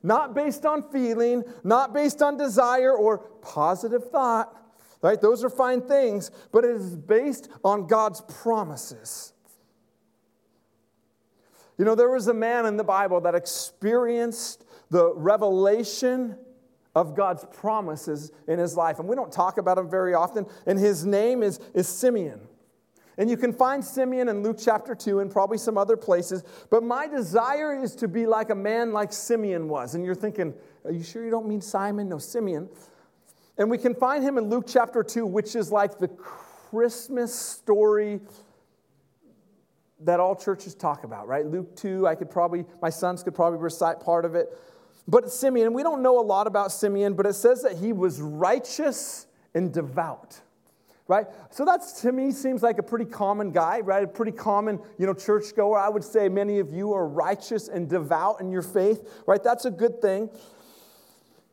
Not 0.03 0.35
based 0.35 0.63
on 0.63 0.91
feeling, 0.91 1.43
not 1.63 1.91
based 1.91 2.21
on 2.21 2.37
desire 2.37 2.95
or 2.95 3.17
positive 3.41 4.11
thought, 4.11 4.60
right? 5.01 5.19
Those 5.19 5.43
are 5.43 5.49
fine 5.49 5.81
things, 5.81 6.31
but 6.51 6.63
it 6.63 6.71
is 6.71 6.95
based 6.95 7.49
on 7.63 7.87
God's 7.87 8.21
promises. 8.21 9.33
You 11.77 11.85
know, 11.85 11.95
there 11.95 12.09
was 12.09 12.27
a 12.27 12.33
man 12.33 12.65
in 12.65 12.77
the 12.77 12.83
Bible 12.83 13.21
that 13.21 13.33
experienced 13.33 14.65
the 14.89 15.13
revelation 15.15 16.37
of 16.93 17.15
God's 17.15 17.45
promises 17.45 18.31
in 18.47 18.59
his 18.59 18.75
life. 18.75 18.99
And 18.99 19.07
we 19.07 19.15
don't 19.15 19.31
talk 19.31 19.57
about 19.57 19.77
him 19.77 19.89
very 19.89 20.13
often. 20.13 20.45
And 20.65 20.77
his 20.77 21.05
name 21.05 21.41
is, 21.41 21.59
is 21.73 21.87
Simeon. 21.87 22.41
And 23.17 23.29
you 23.29 23.37
can 23.37 23.53
find 23.53 23.83
Simeon 23.83 24.29
in 24.29 24.43
Luke 24.43 24.57
chapter 24.59 24.95
2 24.95 25.19
and 25.19 25.31
probably 25.31 25.57
some 25.57 25.77
other 25.77 25.97
places. 25.97 26.43
But 26.69 26.83
my 26.83 27.07
desire 27.07 27.81
is 27.81 27.95
to 27.97 28.07
be 28.07 28.25
like 28.25 28.49
a 28.49 28.55
man 28.55 28.93
like 28.93 29.13
Simeon 29.13 29.67
was. 29.67 29.95
And 29.95 30.05
you're 30.05 30.15
thinking, 30.15 30.53
are 30.85 30.91
you 30.91 31.03
sure 31.03 31.23
you 31.23 31.31
don't 31.31 31.47
mean 31.47 31.61
Simon? 31.61 32.09
No, 32.09 32.17
Simeon. 32.17 32.69
And 33.57 33.69
we 33.69 33.77
can 33.77 33.93
find 33.93 34.23
him 34.23 34.37
in 34.37 34.49
Luke 34.49 34.65
chapter 34.67 35.03
2, 35.03 35.25
which 35.25 35.55
is 35.55 35.71
like 35.71 35.99
the 35.99 36.07
Christmas 36.07 37.33
story 37.33 38.21
that 39.99 40.19
all 40.19 40.35
churches 40.35 40.73
talk 40.73 41.03
about, 41.03 41.27
right? 41.27 41.45
Luke 41.45 41.75
2, 41.75 42.07
I 42.07 42.15
could 42.15 42.31
probably, 42.31 42.65
my 42.81 42.89
sons 42.89 43.23
could 43.23 43.35
probably 43.35 43.59
recite 43.59 43.99
part 43.99 44.25
of 44.25 44.35
it. 44.35 44.49
But 45.07 45.31
Simeon, 45.31 45.67
and 45.67 45.75
we 45.75 45.83
don't 45.83 46.01
know 46.01 46.19
a 46.19 46.23
lot 46.23 46.47
about 46.47 46.71
Simeon, 46.71 47.13
but 47.13 47.25
it 47.25 47.33
says 47.33 47.61
that 47.63 47.77
he 47.77 47.93
was 47.93 48.21
righteous 48.21 49.27
and 49.53 49.71
devout 49.73 50.41
right? 51.11 51.27
So 51.49 51.65
that's 51.65 51.99
to 52.03 52.13
me 52.13 52.31
seems 52.31 52.63
like 52.63 52.77
a 52.77 52.83
pretty 52.83 53.03
common 53.03 53.51
guy, 53.51 53.81
right? 53.81 54.01
A 54.01 54.07
pretty 54.07 54.31
common, 54.31 54.79
you 54.97 55.05
know, 55.05 55.13
churchgoer. 55.13 55.77
I 55.77 55.89
would 55.89 56.05
say 56.05 56.29
many 56.29 56.59
of 56.59 56.71
you 56.71 56.93
are 56.93 57.05
righteous 57.05 57.67
and 57.67 57.89
devout 57.89 58.39
in 58.39 58.49
your 58.49 58.61
faith, 58.61 59.21
right? 59.27 59.43
That's 59.43 59.65
a 59.65 59.71
good 59.71 60.01
thing. 60.01 60.29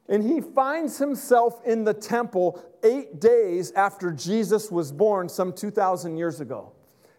And 0.08 0.22
he 0.22 0.40
finds 0.40 0.98
himself 0.98 1.60
in 1.66 1.84
the 1.84 1.94
temple 1.94 2.62
eight 2.82 3.20
days 3.20 3.72
after 3.72 4.10
Jesus 4.10 4.70
was 4.70 4.90
born, 4.90 5.28
some 5.28 5.52
2,000 5.52 6.16
years 6.16 6.40
ago. 6.40 6.72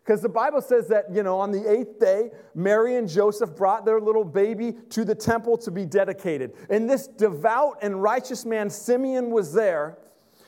Because 0.03 0.21
the 0.21 0.29
Bible 0.29 0.61
says 0.61 0.87
that, 0.87 1.05
you 1.13 1.21
know, 1.21 1.39
on 1.39 1.51
the 1.51 1.69
eighth 1.69 1.99
day, 1.99 2.31
Mary 2.55 2.95
and 2.95 3.07
Joseph 3.07 3.55
brought 3.55 3.85
their 3.85 4.01
little 4.01 4.23
baby 4.23 4.73
to 4.89 5.05
the 5.05 5.13
temple 5.13 5.55
to 5.59 5.69
be 5.69 5.85
dedicated. 5.85 6.53
And 6.69 6.89
this 6.89 7.05
devout 7.05 7.77
and 7.83 8.01
righteous 8.01 8.43
man, 8.43 8.71
Simeon, 8.71 9.29
was 9.29 9.53
there. 9.53 9.99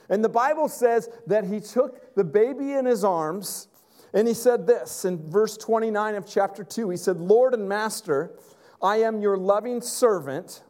And 0.09 0.23
the 0.23 0.29
Bible 0.29 0.67
says 0.67 1.09
that 1.27 1.45
he 1.45 1.59
took 1.59 2.15
the 2.15 2.23
baby 2.23 2.73
in 2.73 2.85
his 2.85 3.03
arms 3.03 3.67
and 4.13 4.27
he 4.27 4.33
said 4.33 4.67
this 4.67 5.05
in 5.05 5.29
verse 5.29 5.57
29 5.57 6.15
of 6.15 6.25
chapter 6.27 6.63
2. 6.63 6.89
He 6.89 6.97
said, 6.97 7.17
Lord 7.17 7.53
and 7.53 7.67
Master, 7.67 8.31
I 8.81 8.97
am 8.97 9.21
your 9.21 9.37
loving 9.37 9.81
servant, 9.81 10.63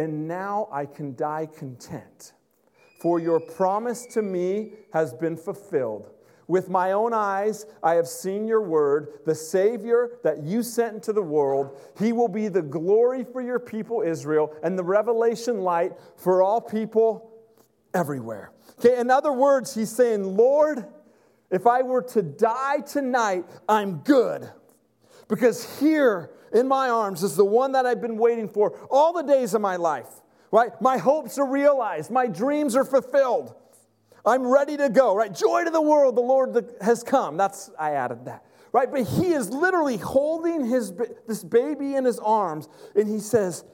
and 0.00 0.26
now 0.26 0.68
I 0.72 0.86
can 0.86 1.14
die 1.14 1.46
content. 1.46 2.32
For 3.00 3.20
your 3.20 3.38
promise 3.38 4.06
to 4.06 4.22
me 4.22 4.72
has 4.92 5.12
been 5.12 5.36
fulfilled. 5.36 6.10
With 6.48 6.68
my 6.68 6.92
own 6.92 7.12
eyes, 7.14 7.64
I 7.82 7.94
have 7.94 8.08
seen 8.08 8.46
your 8.46 8.62
word, 8.62 9.20
the 9.24 9.34
Savior 9.34 10.18
that 10.24 10.42
you 10.42 10.62
sent 10.62 10.94
into 10.96 11.12
the 11.12 11.22
world. 11.22 11.78
He 11.98 12.12
will 12.12 12.28
be 12.28 12.48
the 12.48 12.62
glory 12.62 13.24
for 13.24 13.40
your 13.40 13.60
people, 13.60 14.02
Israel, 14.02 14.52
and 14.62 14.76
the 14.76 14.82
revelation 14.82 15.60
light 15.60 15.92
for 16.16 16.42
all 16.42 16.60
people 16.60 17.30
everywhere. 17.94 18.52
Okay, 18.80 18.98
in 18.98 19.10
other 19.10 19.32
words, 19.32 19.74
he's 19.74 19.90
saying, 19.90 20.24
Lord, 20.36 20.84
if 21.50 21.66
I 21.66 21.82
were 21.82 22.02
to 22.02 22.22
die 22.22 22.80
tonight, 22.80 23.44
I'm 23.68 23.98
good. 23.98 24.50
Because 25.28 25.78
here 25.78 26.30
in 26.52 26.68
my 26.68 26.88
arms 26.88 27.22
is 27.22 27.36
the 27.36 27.44
one 27.44 27.72
that 27.72 27.86
I've 27.86 28.00
been 28.00 28.16
waiting 28.16 28.48
for 28.48 28.78
all 28.90 29.12
the 29.12 29.22
days 29.22 29.54
of 29.54 29.60
my 29.60 29.76
life, 29.76 30.08
right? 30.50 30.70
My 30.80 30.98
hopes 30.98 31.38
are 31.38 31.46
realized, 31.46 32.10
my 32.10 32.26
dreams 32.26 32.76
are 32.76 32.84
fulfilled. 32.84 33.54
I'm 34.24 34.46
ready 34.46 34.76
to 34.76 34.88
go, 34.88 35.14
right? 35.14 35.34
Joy 35.34 35.64
to 35.64 35.70
the 35.70 35.80
world, 35.80 36.16
the 36.16 36.20
Lord 36.20 36.74
has 36.80 37.02
come. 37.02 37.36
That's, 37.36 37.70
I 37.78 37.92
added 37.92 38.26
that, 38.26 38.44
right? 38.72 38.90
But 38.90 39.06
he 39.06 39.32
is 39.32 39.50
literally 39.50 39.96
holding 39.96 40.66
his, 40.66 40.92
this 41.26 41.42
baby 41.42 41.94
in 41.94 42.04
his 42.04 42.18
arms, 42.18 42.68
and 42.94 43.08
he 43.08 43.18
says, 43.18 43.64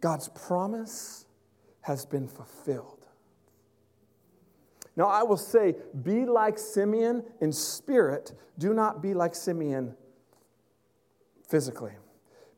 God's 0.00 0.28
promise 0.28 1.24
has 1.80 2.04
been 2.04 2.28
fulfilled. 2.28 3.06
Now, 4.94 5.06
I 5.06 5.22
will 5.22 5.36
say, 5.36 5.76
be 6.02 6.24
like 6.24 6.58
Simeon 6.58 7.22
in 7.40 7.52
spirit, 7.52 8.32
do 8.58 8.74
not 8.74 9.00
be 9.00 9.14
like 9.14 9.34
Simeon 9.34 9.94
physically. 11.48 11.92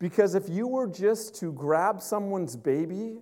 Because 0.00 0.35
if 0.35 0.49
you 0.49 0.66
were 0.66 0.88
just 0.88 1.37
to 1.37 1.52
grab 1.52 2.02
someone's 2.02 2.57
baby 2.57 3.19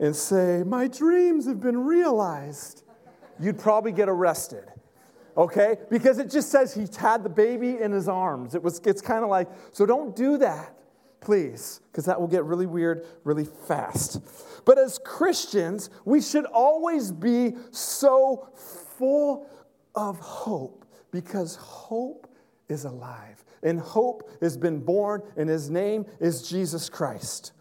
and 0.00 0.16
say, 0.16 0.62
My 0.64 0.88
dreams 0.88 1.46
have 1.46 1.60
been 1.60 1.84
realized, 1.84 2.84
you'd 3.38 3.58
probably 3.58 3.92
get 3.92 4.08
arrested. 4.08 4.64
Okay? 5.36 5.76
Because 5.90 6.18
it 6.18 6.30
just 6.30 6.50
says 6.50 6.72
he 6.72 6.86
had 6.98 7.22
the 7.22 7.28
baby 7.28 7.76
in 7.78 7.92
his 7.92 8.08
arms. 8.08 8.54
It 8.54 8.62
was, 8.62 8.80
it's 8.86 9.02
kind 9.02 9.22
of 9.22 9.28
like, 9.28 9.48
so 9.72 9.84
don't 9.84 10.16
do 10.16 10.38
that 10.38 10.72
please, 11.26 11.80
because 11.90 12.04
that 12.04 12.20
will 12.20 12.28
get 12.28 12.44
really 12.44 12.66
weird 12.66 13.04
really 13.24 13.44
fast. 13.44 14.20
But 14.64 14.78
as 14.78 14.98
Christians, 14.98 15.90
we 16.04 16.20
should 16.22 16.44
always 16.44 17.10
be 17.10 17.54
so 17.72 18.48
full 18.54 19.48
of 19.96 20.20
hope 20.20 20.86
because 21.10 21.56
hope 21.56 22.28
is 22.68 22.84
alive 22.84 23.44
and 23.62 23.80
hope 23.80 24.30
has 24.40 24.56
been 24.56 24.80
born, 24.80 25.22
and 25.36 25.48
his 25.48 25.70
name 25.70 26.06
is 26.20 26.48
Jesus 26.48 26.88
Christ. 26.88 27.52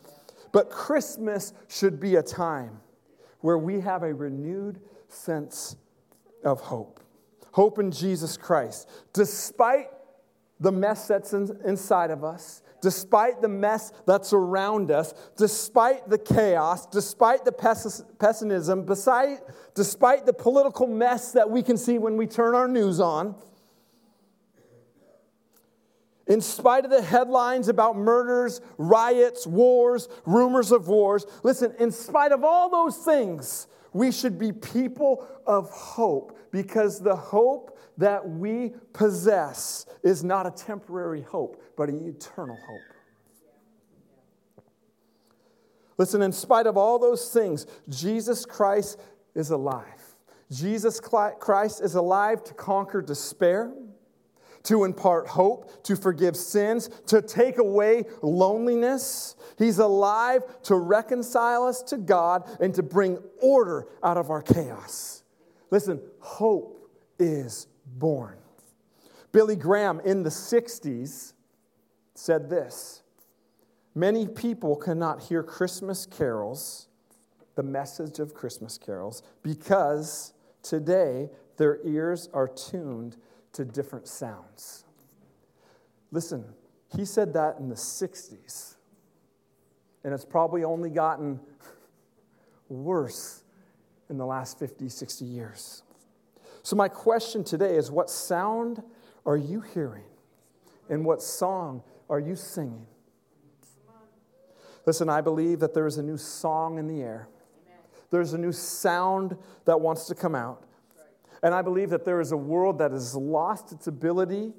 But 0.51 0.69
Christmas 0.69 1.53
should 1.67 2.00
be 2.00 2.15
a 2.15 2.24
time 2.24 2.79
where 3.41 3.57
we 3.57 3.79
have 3.81 4.03
a 4.03 4.13
renewed 4.13 4.79
sense 5.07 5.75
of 6.43 6.62
hope. 6.62 7.00
Hope 7.51 7.79
in 7.79 7.91
Jesus 7.91 8.38
Christ. 8.38 8.89
Despite 9.13 9.88
the 10.59 10.71
mess 10.71 11.07
that's 11.07 11.33
in, 11.33 11.57
inside 11.65 12.12
of 12.12 12.24
us, 12.24 12.62
despite 12.81 13.41
the 13.41 13.47
mess 13.47 13.91
that's 14.05 14.31
around 14.31 14.91
us, 14.91 15.13
despite 15.38 16.07
the 16.09 16.17
chaos, 16.17 16.85
despite 16.85 17.45
the 17.45 17.51
pessimism, 18.19 18.85
beside, 18.85 19.39
despite 19.74 20.25
the 20.25 20.33
political 20.33 20.85
mess 20.85 21.31
that 21.31 21.50
we 21.50 21.63
can 21.63 21.77
see 21.77 21.97
when 21.97 22.15
we 22.15 22.27
turn 22.27 22.53
our 22.53 22.67
news 22.67 23.00
on, 23.00 23.35
In 26.27 26.41
spite 26.41 26.86
of 26.86 26.91
the 26.91 27.01
headlines 27.01 27.67
about 27.67 27.96
murders, 27.96 28.62
riots, 28.77 29.46
wars, 29.46 30.10
rumors 30.25 30.72
of 30.72 30.88
wars, 30.88 31.25
listen, 31.44 31.74
in 31.79 31.91
spite 31.91 32.32
of 32.32 32.44
all 32.44 32.70
those 32.70 32.98
things, 32.98 33.67
we 33.94 34.12
should 34.12 34.39
be 34.39 34.51
people 34.51 35.27
of 35.46 35.70
hope 35.70 36.38
because 36.51 37.00
the 37.00 37.15
hope 37.15 37.77
that 37.98 38.27
we 38.27 38.74
possess 38.91 39.86
is 40.03 40.24
not 40.24 40.46
a 40.48 40.51
temporary 40.51 41.22
hope, 41.22 41.62
but 41.77 41.89
an 41.89 42.08
eternal 42.08 42.58
hope. 42.67 42.96
Listen, 45.98 46.22
in 46.22 46.32
spite 46.32 46.67
of 46.67 46.75
all 46.75 47.00
those 47.00 47.32
things, 47.32 47.65
Jesus 47.88 48.46
Christ 48.46 49.00
is 49.34 49.51
alive. 49.51 49.86
Jesus 50.51 51.00
Christ 51.00 51.82
is 51.82 51.96
alive 51.96 52.44
to 52.44 52.53
conquer 52.53 53.01
despair, 53.01 53.72
to 54.65 54.84
impart 54.84 55.27
hope, 55.27 55.84
to 55.84 55.95
forgive 55.95 56.36
sins, 56.36 56.89
to 57.07 57.22
take 57.22 57.57
away 57.57 58.03
loneliness. 58.22 59.36
He's 59.57 59.79
alive 59.79 60.43
to 60.63 60.75
reconcile 60.75 61.63
us 61.63 61.81
to 61.84 61.98
God 61.98 62.50
and 62.60 62.74
to 62.75 62.84
bring 62.84 63.17
order 63.41 63.88
out 64.03 64.17
of 64.17 64.29
our 64.29 64.41
chaos. 64.41 65.24
Listen, 65.72 66.01
hope 66.19 66.89
is 67.19 67.67
born. 67.86 68.38
Billy 69.31 69.55
Graham 69.55 70.00
in 70.01 70.24
the 70.24 70.29
60s 70.29 71.34
said 72.13 72.50
this 72.50 73.03
Many 73.93 74.27
people 74.27 74.75
cannot 74.75 75.22
hear 75.22 75.43
Christmas 75.43 76.05
carols, 76.05 76.88
the 77.55 77.63
message 77.63 78.19
of 78.19 78.34
Christmas 78.34 78.77
carols, 78.77 79.24
because 79.41 80.34
today 80.62 81.29
their 81.57 81.79
ears 81.86 82.29
are 82.34 82.48
tuned 82.48 83.17
to 83.55 83.65
different 83.65 84.07
sounds. 84.07 84.85
Listen, 86.12 86.45
he 86.95 87.05
said 87.05 87.33
that 87.33 87.57
in 87.59 87.69
the 87.69 87.75
60s, 87.75 88.75
and 90.03 90.13
it's 90.13 90.25
probably 90.25 90.63
only 90.63 90.89
gotten 90.89 91.39
worse 92.69 93.43
in 94.09 94.17
the 94.17 94.25
last 94.25 94.59
50, 94.59 94.88
60 94.88 95.25
years. 95.25 95.83
So, 96.63 96.75
my 96.75 96.88
question 96.88 97.43
today 97.43 97.75
is 97.75 97.91
what 97.91 98.09
sound 98.09 98.81
are 99.25 99.38
you 99.38 99.62
hearing? 99.62 100.05
And 100.89 101.03
what 101.03 101.21
song 101.21 101.81
are 102.09 102.19
you 102.19 102.35
singing? 102.35 102.85
Listen, 104.85 105.09
I 105.09 105.21
believe 105.21 105.59
that 105.62 105.74
there 105.74 105.88
is 105.88 105.97
a 105.97 106.03
new 106.03 106.17
song 106.17 106.77
in 106.77 106.88
the 106.88 107.01
air. 107.01 107.27
There's 108.12 108.33
a 108.33 108.38
new 108.38 108.51
sound 108.51 109.35
that 109.65 109.81
wants 109.81 110.05
to 110.05 110.15
come 110.15 110.35
out. 110.35 110.63
And 111.46 111.54
I 111.54 111.62
believe 111.62 111.92
that 111.92 112.06
there 112.06 112.22
is 112.22 112.32
a 112.32 112.38
world 112.38 112.80
that 112.80 112.90
has 112.90 113.14
lost 113.14 113.72
its 113.72 113.86
ability 113.86 114.52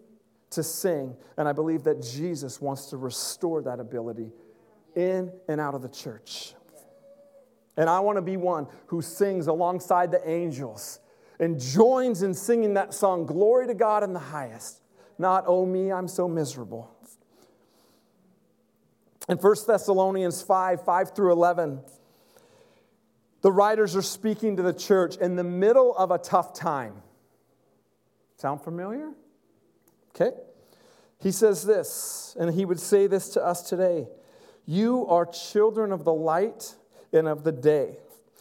to 0.51 0.63
sing. 0.63 1.17
And 1.37 1.49
I 1.49 1.53
believe 1.53 1.83
that 1.83 2.01
Jesus 2.01 2.61
wants 2.61 2.91
to 2.91 2.97
restore 2.97 3.61
that 3.63 3.81
ability 3.81 4.31
in 4.95 5.33
and 5.49 5.61
out 5.61 5.75
of 5.75 5.83
the 5.83 5.89
church. 5.89 6.55
And 7.77 7.91
I 7.91 7.99
want 7.99 8.19
to 8.19 8.23
be 8.23 8.37
one 8.37 8.69
who 8.87 9.03
sings 9.03 9.49
alongside 9.49 10.13
the 10.13 10.31
angels 10.31 11.01
and 11.41 11.59
joins 11.59 12.23
in 12.23 12.33
singing 12.33 12.75
that 12.75 12.95
song, 12.95 13.27
Glory 13.27 13.67
to 13.67 13.75
God 13.75 14.05
in 14.05 14.13
the 14.13 14.21
highest. 14.21 14.81
Not, 15.19 15.43
oh 15.49 15.67
me, 15.67 15.91
I'm 15.91 16.07
so 16.07 16.29
miserable. 16.29 16.89
In 19.29 19.39
1 19.39 19.57
Thessalonians 19.67 20.41
5 20.41 20.85
5 20.85 21.17
through 21.17 21.33
11, 21.33 21.81
the 23.43 23.53
writers 23.53 23.95
are 23.95 24.03
speaking 24.03 24.57
to 24.57 24.63
the 24.63 24.73
church 24.73 25.17
in 25.17 25.37
the 25.37 25.45
middle 25.45 25.97
of 25.97 26.11
a 26.11 26.19
tough 26.19 26.55
time. 26.55 27.03
Sound 28.39 28.63
familiar? 28.63 29.13
Okay. 30.11 30.33
He 31.21 31.33
says 31.33 31.65
this, 31.65 32.37
and 32.39 32.53
he 32.55 32.65
would 32.65 32.81
say 32.81 33.07
this 33.07 33.31
to 33.31 33.45
us 33.45 33.63
today 33.63 34.09
You 34.67 35.07
are 35.07 35.27
children 35.27 35.93
of 35.93 36.05
the 36.05 36.13
light 36.13 36.75
and 37.13 37.29
of 37.29 37.45
the 37.45 37.53
day. 37.53 37.99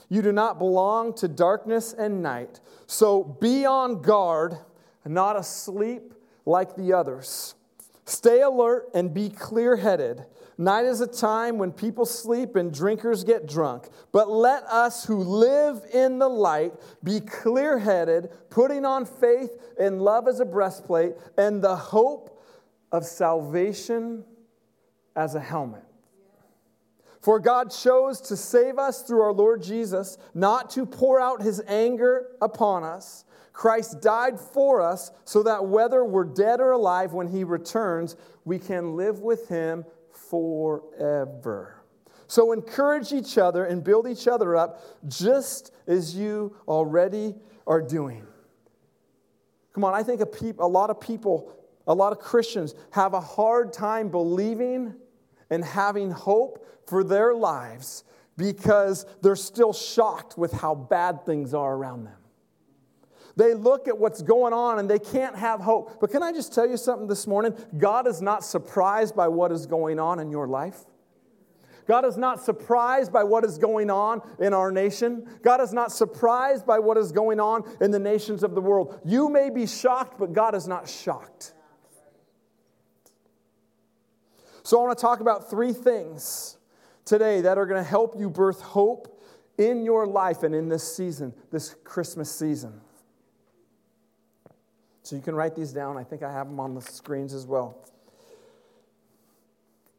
You 0.10 0.22
do 0.22 0.32
not 0.32 0.60
belong 0.60 1.14
to 1.16 1.28
darkness 1.28 1.94
and 1.94 2.22
night. 2.22 2.60
So 2.88 3.24
be 3.24 3.66
on 3.66 4.02
guard, 4.02 4.58
not 5.04 5.36
asleep 5.36 6.14
like 6.46 6.76
the 6.76 6.94
others. 6.94 7.56
Stay 8.06 8.42
alert 8.42 8.90
and 8.94 9.14
be 9.14 9.30
clear 9.30 9.78
headed. 9.78 10.26
Night 10.58 10.86
is 10.86 11.02
a 11.02 11.08
time 11.08 11.58
when 11.58 11.72
people 11.72 12.06
sleep 12.06 12.56
and 12.56 12.74
drinkers 12.74 13.24
get 13.24 13.46
drunk. 13.46 13.90
But 14.14 14.30
let 14.30 14.64
us 14.64 15.06
who 15.06 15.18
live 15.18 15.82
in 15.94 16.18
the 16.20 16.30
light 16.30 16.74
be 17.04 17.20
clear 17.20 17.78
headed, 17.78 18.30
putting 18.50 18.86
on 18.86 19.06
faith 19.06 19.52
and 19.78 20.02
love 20.02 20.28
as 20.28 20.40
a 20.40 20.46
breastplate, 20.46 21.16
and 21.38 21.62
the 21.62 21.76
hope 21.76 22.42
of 22.92 23.04
salvation 23.04 24.24
as 25.16 25.36
a 25.36 25.42
helmet. 25.42 25.84
For 27.20 27.40
God 27.40 27.72
chose 27.72 28.22
to 28.22 28.38
save 28.38 28.78
us 28.78 29.02
through 29.02 29.22
our 29.22 29.34
Lord 29.34 29.62
Jesus, 29.62 30.18
not 30.34 30.70
to 30.72 30.86
pour 30.86 31.20
out 31.20 31.42
his 31.42 31.62
anger 31.68 32.28
upon 32.42 32.84
us. 32.84 33.26
Christ 33.52 34.02
died 34.02 34.40
for 34.40 34.82
us 34.82 35.12
so 35.24 35.42
that 35.44 35.66
whether 35.66 36.06
we're 36.06 36.26
dead 36.26 36.60
or 36.62 36.72
alive 36.72 37.14
when 37.14 37.28
he 37.28 37.44
returns, 37.44 38.16
we 38.44 38.60
can 38.60 38.96
live 38.96 39.22
with 39.22 39.48
him 39.48 39.86
forever. 40.30 41.82
So 42.28 42.52
encourage 42.52 43.14
each 43.14 43.38
other 43.38 43.66
and 43.66 43.84
build 43.84 44.08
each 44.08 44.28
other 44.28 44.56
up 44.56 44.82
just 45.08 45.72
as 45.88 46.16
you 46.16 46.56
already 46.68 47.36
are 47.68 47.82
doing. 47.82 48.26
Come 49.74 49.84
on, 49.84 49.94
I 49.94 50.04
think 50.04 50.22
a, 50.22 50.26
peop- 50.26 50.60
a 50.60 50.66
lot 50.66 50.90
of 50.90 51.00
people, 51.00 51.54
a 51.86 51.94
lot 51.94 52.12
of 52.12 52.20
Christians 52.20 52.74
have 52.92 53.14
a 53.14 53.22
hard 53.22 53.74
time 53.74 54.10
believing 54.10 54.96
and 55.50 55.64
having 55.64 56.12
hope 56.12 56.66
for 56.88 57.04
their 57.04 57.34
lives 57.34 58.04
because 58.38 59.06
they're 59.22 59.36
still 59.36 59.74
shocked 59.74 60.38
with 60.38 60.52
how 60.52 60.76
bad 60.76 61.26
things 61.26 61.54
are 61.54 61.76
around 61.76 62.06
them. 62.06 62.18
They 63.38 63.54
look 63.54 63.88
at 63.88 63.98
what's 63.98 64.22
going 64.22 64.54
on 64.54 64.80
and 64.80 64.90
they 64.90 65.00
can't 65.00 65.36
have 65.36 65.60
hope. 65.60 66.00
But 66.00 66.12
can 66.12 66.24
I 66.24 66.32
just 66.32 66.54
tell 66.54 66.68
you 66.68 66.78
something 66.78 67.08
this 67.08 67.28
morning? 67.28 67.54
God 67.78 68.08
is 68.08 68.22
not 68.22 68.44
surprised 68.44 69.16
by 69.16 69.28
what 69.28 69.52
is 69.52 69.66
going 69.66 70.00
on 70.00 70.20
in 70.20 70.32
your 70.32 70.48
life. 70.48 70.86
God 71.88 72.06
is 72.06 72.18
not 72.18 72.44
surprised 72.44 73.14
by 73.14 73.24
what 73.24 73.44
is 73.46 73.58
going 73.58 73.92
on 73.92 74.22
in 74.40 74.54
our 74.54 74.72
nation. 74.72 75.28
God 75.44 75.62
is 75.62 75.72
not 75.72 75.92
surprised 75.92 76.66
by 76.66 76.80
what 76.80 76.98
is 76.98 77.12
going 77.12 77.40
on 77.40 77.64
in 77.80 77.92
the 77.92 78.00
nations 78.00 78.42
of 78.42 78.56
the 78.56 78.62
world. 78.62 79.00
You 79.06 79.30
may 79.30 79.50
be 79.50 79.68
shocked, 79.68 80.18
but 80.18 80.34
God 80.34 80.56
is 80.56 80.68
not 80.68 80.90
shocked. 80.90 81.54
So, 84.64 84.82
I 84.82 84.88
want 84.88 84.98
to 84.98 85.02
talk 85.02 85.20
about 85.20 85.48
three 85.48 85.74
things 85.74 86.58
today 87.06 87.42
that 87.42 87.60
are 87.60 87.68
going 87.68 87.84
to 87.84 87.88
help 87.88 88.16
you 88.18 88.32
birth 88.32 88.62
hope 88.62 89.24
in 89.60 89.86
your 89.86 90.08
life 90.08 90.42
and 90.42 90.56
in 90.56 90.70
this 90.70 90.96
season, 90.96 91.36
this 91.52 91.76
Christmas 91.84 92.32
season. 92.32 92.82
So 95.06 95.16
you 95.16 95.22
can 95.22 95.36
write 95.36 95.56
these 95.56 95.72
down. 95.72 95.98
I 95.98 96.04
think 96.04 96.24
I 96.24 96.32
have 96.32 96.48
them 96.48 96.60
on 96.60 96.74
the 96.74 96.82
screens 96.82 97.36
as 97.36 97.46
well. 97.46 97.78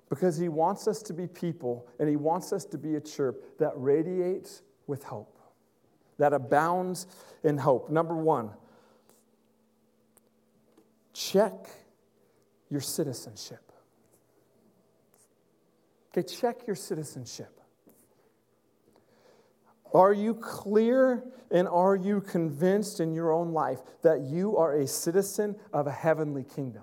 Because 0.08 0.36
he 0.36 0.48
wants 0.48 0.88
us 0.88 1.00
to 1.02 1.12
be 1.12 1.28
people 1.28 1.86
and 2.00 2.08
he 2.08 2.16
wants 2.16 2.52
us 2.52 2.64
to 2.66 2.78
be 2.78 2.96
a 2.96 3.00
church 3.00 3.36
that 3.60 3.72
radiates 3.76 4.62
with 4.88 5.04
hope, 5.04 5.38
that 6.18 6.32
abounds 6.32 7.06
in 7.44 7.56
hope. 7.56 7.88
Number 7.88 8.16
one, 8.16 8.50
check 11.12 11.54
your 12.68 12.80
citizenship. 12.80 13.70
Okay, 16.10 16.26
check 16.26 16.66
your 16.66 16.74
citizenship. 16.74 17.55
Are 19.96 20.12
you 20.12 20.34
clear 20.34 21.24
and 21.50 21.66
are 21.66 21.96
you 21.96 22.20
convinced 22.20 23.00
in 23.00 23.14
your 23.14 23.32
own 23.32 23.54
life 23.54 23.80
that 24.02 24.20
you 24.20 24.58
are 24.58 24.74
a 24.74 24.86
citizen 24.86 25.56
of 25.72 25.86
a 25.86 25.90
heavenly 25.90 26.44
kingdom? 26.44 26.82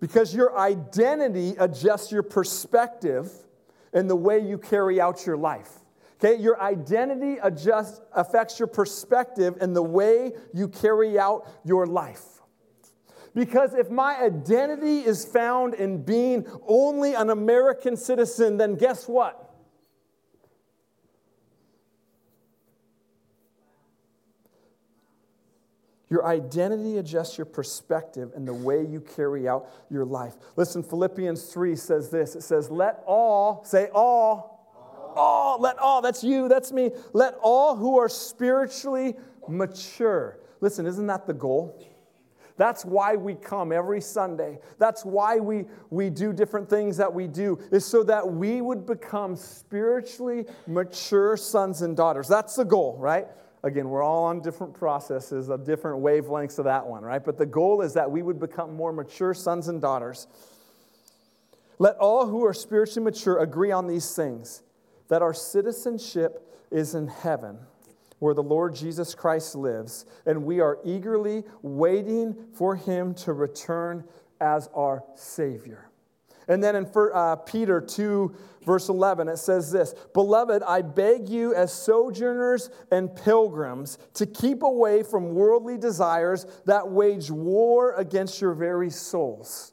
Because 0.00 0.34
your 0.34 0.58
identity 0.58 1.54
adjusts 1.58 2.12
your 2.12 2.22
perspective 2.22 3.32
and 3.94 4.10
the 4.10 4.16
way 4.16 4.38
you 4.38 4.58
carry 4.58 5.00
out 5.00 5.24
your 5.24 5.38
life. 5.38 5.70
Okay, 6.22 6.38
your 6.38 6.60
identity 6.60 7.38
adjusts, 7.42 8.02
affects 8.12 8.58
your 8.58 8.68
perspective 8.68 9.56
and 9.62 9.74
the 9.74 9.82
way 9.82 10.32
you 10.52 10.68
carry 10.68 11.18
out 11.18 11.48
your 11.64 11.86
life. 11.86 12.42
Because 13.34 13.72
if 13.72 13.88
my 13.88 14.20
identity 14.20 14.98
is 14.98 15.24
found 15.24 15.72
in 15.72 16.02
being 16.02 16.46
only 16.68 17.14
an 17.14 17.30
American 17.30 17.96
citizen, 17.96 18.58
then 18.58 18.74
guess 18.74 19.08
what? 19.08 19.49
Your 26.10 26.26
identity 26.26 26.98
adjusts 26.98 27.38
your 27.38 27.44
perspective 27.44 28.32
and 28.34 28.46
the 28.46 28.52
way 28.52 28.84
you 28.84 29.00
carry 29.00 29.48
out 29.48 29.68
your 29.90 30.04
life. 30.04 30.34
Listen, 30.56 30.82
Philippians 30.82 31.44
3 31.44 31.76
says 31.76 32.10
this 32.10 32.34
it 32.34 32.42
says, 32.42 32.68
Let 32.68 33.02
all, 33.06 33.64
say 33.64 33.88
all, 33.94 34.66
all, 34.74 35.14
all 35.16 35.60
let 35.60 35.78
all, 35.78 36.02
that's 36.02 36.24
you, 36.24 36.48
that's 36.48 36.72
me, 36.72 36.90
let 37.12 37.34
all 37.40 37.76
who 37.76 37.96
are 37.98 38.08
spiritually 38.08 39.14
mature. 39.48 40.40
Listen, 40.60 40.84
isn't 40.84 41.06
that 41.06 41.26
the 41.26 41.32
goal? 41.32 41.80
That's 42.56 42.84
why 42.84 43.16
we 43.16 43.36
come 43.36 43.72
every 43.72 44.02
Sunday. 44.02 44.58
That's 44.78 45.02
why 45.02 45.38
we, 45.38 45.64
we 45.88 46.10
do 46.10 46.32
different 46.32 46.68
things 46.68 46.98
that 46.98 47.14
we 47.14 47.26
do, 47.26 47.58
is 47.72 47.86
so 47.86 48.02
that 48.02 48.30
we 48.30 48.60
would 48.60 48.84
become 48.84 49.34
spiritually 49.34 50.44
mature 50.66 51.38
sons 51.38 51.80
and 51.80 51.96
daughters. 51.96 52.28
That's 52.28 52.56
the 52.56 52.64
goal, 52.64 52.98
right? 52.98 53.28
Again, 53.62 53.90
we're 53.90 54.02
all 54.02 54.24
on 54.24 54.40
different 54.40 54.72
processes 54.72 55.50
of 55.50 55.64
different 55.64 56.02
wavelengths 56.02 56.58
of 56.58 56.64
that 56.64 56.86
one, 56.86 57.02
right? 57.02 57.22
But 57.22 57.36
the 57.36 57.46
goal 57.46 57.82
is 57.82 57.92
that 57.94 58.10
we 58.10 58.22
would 58.22 58.40
become 58.40 58.74
more 58.74 58.92
mature 58.92 59.34
sons 59.34 59.68
and 59.68 59.80
daughters. 59.80 60.26
Let 61.78 61.96
all 61.96 62.26
who 62.26 62.44
are 62.44 62.54
spiritually 62.54 63.04
mature 63.04 63.38
agree 63.38 63.70
on 63.70 63.86
these 63.86 64.14
things 64.14 64.62
that 65.08 65.22
our 65.22 65.34
citizenship 65.34 66.46
is 66.70 66.94
in 66.94 67.08
heaven, 67.08 67.58
where 68.18 68.32
the 68.32 68.42
Lord 68.42 68.74
Jesus 68.74 69.14
Christ 69.14 69.54
lives, 69.54 70.06
and 70.24 70.44
we 70.44 70.60
are 70.60 70.78
eagerly 70.84 71.44
waiting 71.62 72.36
for 72.54 72.76
him 72.76 73.12
to 73.14 73.32
return 73.32 74.04
as 74.40 74.68
our 74.74 75.04
Savior. 75.16 75.89
And 76.48 76.62
then 76.62 76.76
in 76.76 76.90
uh, 76.94 77.36
Peter 77.36 77.80
2, 77.80 78.34
verse 78.64 78.88
11, 78.88 79.28
it 79.28 79.38
says 79.38 79.70
this 79.70 79.94
Beloved, 80.14 80.62
I 80.62 80.82
beg 80.82 81.28
you, 81.28 81.54
as 81.54 81.72
sojourners 81.72 82.70
and 82.90 83.14
pilgrims, 83.14 83.98
to 84.14 84.26
keep 84.26 84.62
away 84.62 85.02
from 85.02 85.34
worldly 85.34 85.78
desires 85.78 86.46
that 86.66 86.88
wage 86.88 87.30
war 87.30 87.94
against 87.94 88.40
your 88.40 88.54
very 88.54 88.90
souls. 88.90 89.72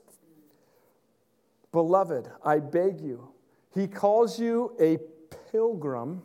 Beloved, 1.72 2.30
I 2.44 2.60
beg 2.60 3.02
you. 3.02 3.30
He 3.74 3.88
calls 3.88 4.40
you 4.40 4.76
a 4.80 4.98
pilgrim 5.52 6.22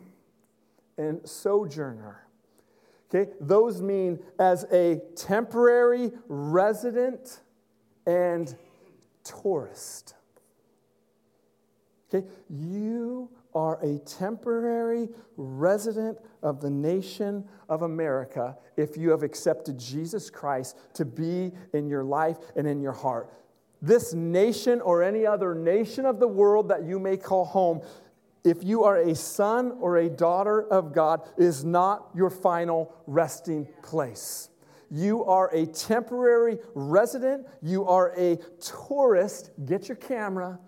and 0.97 1.27
sojourner. 1.27 2.27
Okay, 3.13 3.31
those 3.39 3.81
mean 3.81 4.19
as 4.39 4.65
a 4.71 4.99
temporary 5.15 6.11
resident 6.27 7.41
and 8.07 8.55
tourist. 9.23 10.15
Okay, 12.13 12.27
you 12.49 13.29
are 13.55 13.79
a 13.83 13.97
temporary 13.99 15.09
resident 15.37 16.17
of 16.41 16.61
the 16.61 16.69
nation 16.69 17.43
of 17.69 17.81
America 17.81 18.57
if 18.77 18.97
you 18.97 19.09
have 19.09 19.23
accepted 19.23 19.79
Jesus 19.79 20.29
Christ 20.29 20.77
to 20.93 21.05
be 21.05 21.51
in 21.73 21.87
your 21.87 22.03
life 22.03 22.37
and 22.55 22.67
in 22.67 22.81
your 22.81 22.91
heart. 22.91 23.31
This 23.81 24.13
nation 24.13 24.79
or 24.81 25.03
any 25.03 25.25
other 25.25 25.55
nation 25.55 26.05
of 26.05 26.19
the 26.19 26.27
world 26.27 26.69
that 26.69 26.83
you 26.83 26.99
may 26.99 27.17
call 27.17 27.45
home 27.45 27.81
if 28.43 28.63
you 28.63 28.83
are 28.83 28.97
a 28.97 29.15
son 29.15 29.77
or 29.79 29.97
a 29.97 30.09
daughter 30.09 30.63
of 30.63 30.93
God, 30.93 31.21
is 31.37 31.63
not 31.63 32.09
your 32.13 32.29
final 32.29 32.93
resting 33.07 33.67
place. 33.81 34.49
You 34.91 35.23
are 35.23 35.49
a 35.53 35.65
temporary 35.65 36.59
resident, 36.75 37.47
you 37.61 37.85
are 37.85 38.13
a 38.17 38.37
tourist. 38.59 39.51
Get 39.65 39.87
your 39.87 39.95
camera. 39.95 40.59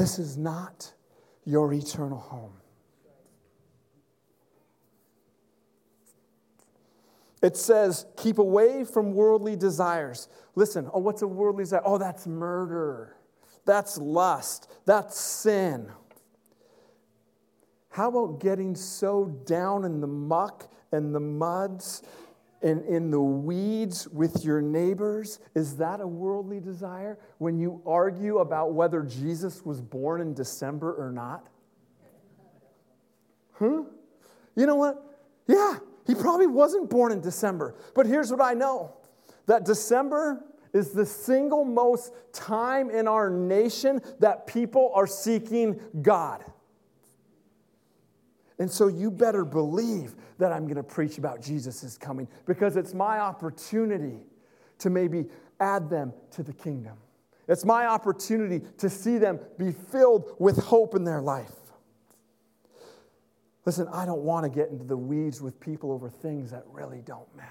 This 0.00 0.18
is 0.18 0.38
not 0.38 0.94
your 1.44 1.70
eternal 1.74 2.16
home. 2.16 2.54
It 7.42 7.54
says, 7.54 8.06
keep 8.16 8.38
away 8.38 8.84
from 8.84 9.12
worldly 9.12 9.56
desires. 9.56 10.28
Listen, 10.54 10.88
oh, 10.94 11.00
what's 11.00 11.20
a 11.20 11.28
worldly 11.28 11.64
desire? 11.64 11.82
Oh, 11.84 11.98
that's 11.98 12.26
murder. 12.26 13.14
That's 13.66 13.98
lust. 13.98 14.72
That's 14.86 15.20
sin. 15.20 15.92
How 17.90 18.08
about 18.08 18.40
getting 18.40 18.74
so 18.74 19.26
down 19.44 19.84
in 19.84 20.00
the 20.00 20.06
muck 20.06 20.72
and 20.92 21.14
the 21.14 21.20
muds 21.20 22.02
and 22.62 22.84
in 22.84 23.10
the 23.10 23.20
weeds 23.20 24.06
with 24.08 24.44
your 24.44 24.60
neighbors? 24.60 25.40
Is 25.54 25.76
that 25.76 26.00
a 26.00 26.06
worldly 26.06 26.60
desire 26.60 27.18
when 27.38 27.58
you 27.58 27.82
argue 27.86 28.38
about 28.38 28.72
whether 28.72 29.02
Jesus 29.02 29.64
was 29.64 29.80
born 29.80 30.20
in 30.20 30.34
December 30.34 30.92
or 30.94 31.10
not? 31.10 31.46
Huh? 33.52 33.82
You 34.56 34.66
know 34.66 34.76
what? 34.76 35.02
Yeah, 35.46 35.78
he 36.06 36.14
probably 36.14 36.46
wasn't 36.46 36.90
born 36.90 37.12
in 37.12 37.20
December. 37.20 37.74
But 37.94 38.06
here's 38.06 38.30
what 38.30 38.40
I 38.40 38.54
know 38.54 38.94
that 39.46 39.64
December 39.64 40.44
is 40.72 40.92
the 40.92 41.06
single 41.06 41.64
most 41.64 42.12
time 42.32 42.90
in 42.90 43.08
our 43.08 43.28
nation 43.28 44.00
that 44.20 44.46
people 44.46 44.92
are 44.94 45.06
seeking 45.06 45.80
God. 46.02 46.44
And 48.60 48.70
so 48.70 48.88
you 48.88 49.10
better 49.10 49.46
believe 49.46 50.14
that 50.38 50.52
I'm 50.52 50.64
going 50.64 50.76
to 50.76 50.82
preach 50.82 51.16
about 51.16 51.40
Jesus 51.40 51.82
is 51.82 51.96
coming 51.96 52.28
because 52.44 52.76
it's 52.76 52.92
my 52.92 53.18
opportunity 53.18 54.18
to 54.78 54.90
maybe 54.90 55.26
add 55.58 55.88
them 55.88 56.12
to 56.32 56.42
the 56.42 56.52
kingdom. 56.52 56.98
It's 57.48 57.64
my 57.64 57.86
opportunity 57.86 58.60
to 58.76 58.90
see 58.90 59.16
them 59.16 59.40
be 59.58 59.72
filled 59.72 60.36
with 60.38 60.58
hope 60.58 60.94
in 60.94 61.04
their 61.04 61.22
life. 61.22 61.54
Listen, 63.64 63.88
I 63.88 64.04
don't 64.04 64.22
want 64.22 64.44
to 64.44 64.50
get 64.50 64.68
into 64.68 64.84
the 64.84 64.96
weeds 64.96 65.40
with 65.40 65.58
people 65.58 65.90
over 65.90 66.10
things 66.10 66.50
that 66.50 66.64
really 66.70 67.00
don't 67.00 67.34
matter. 67.34 67.48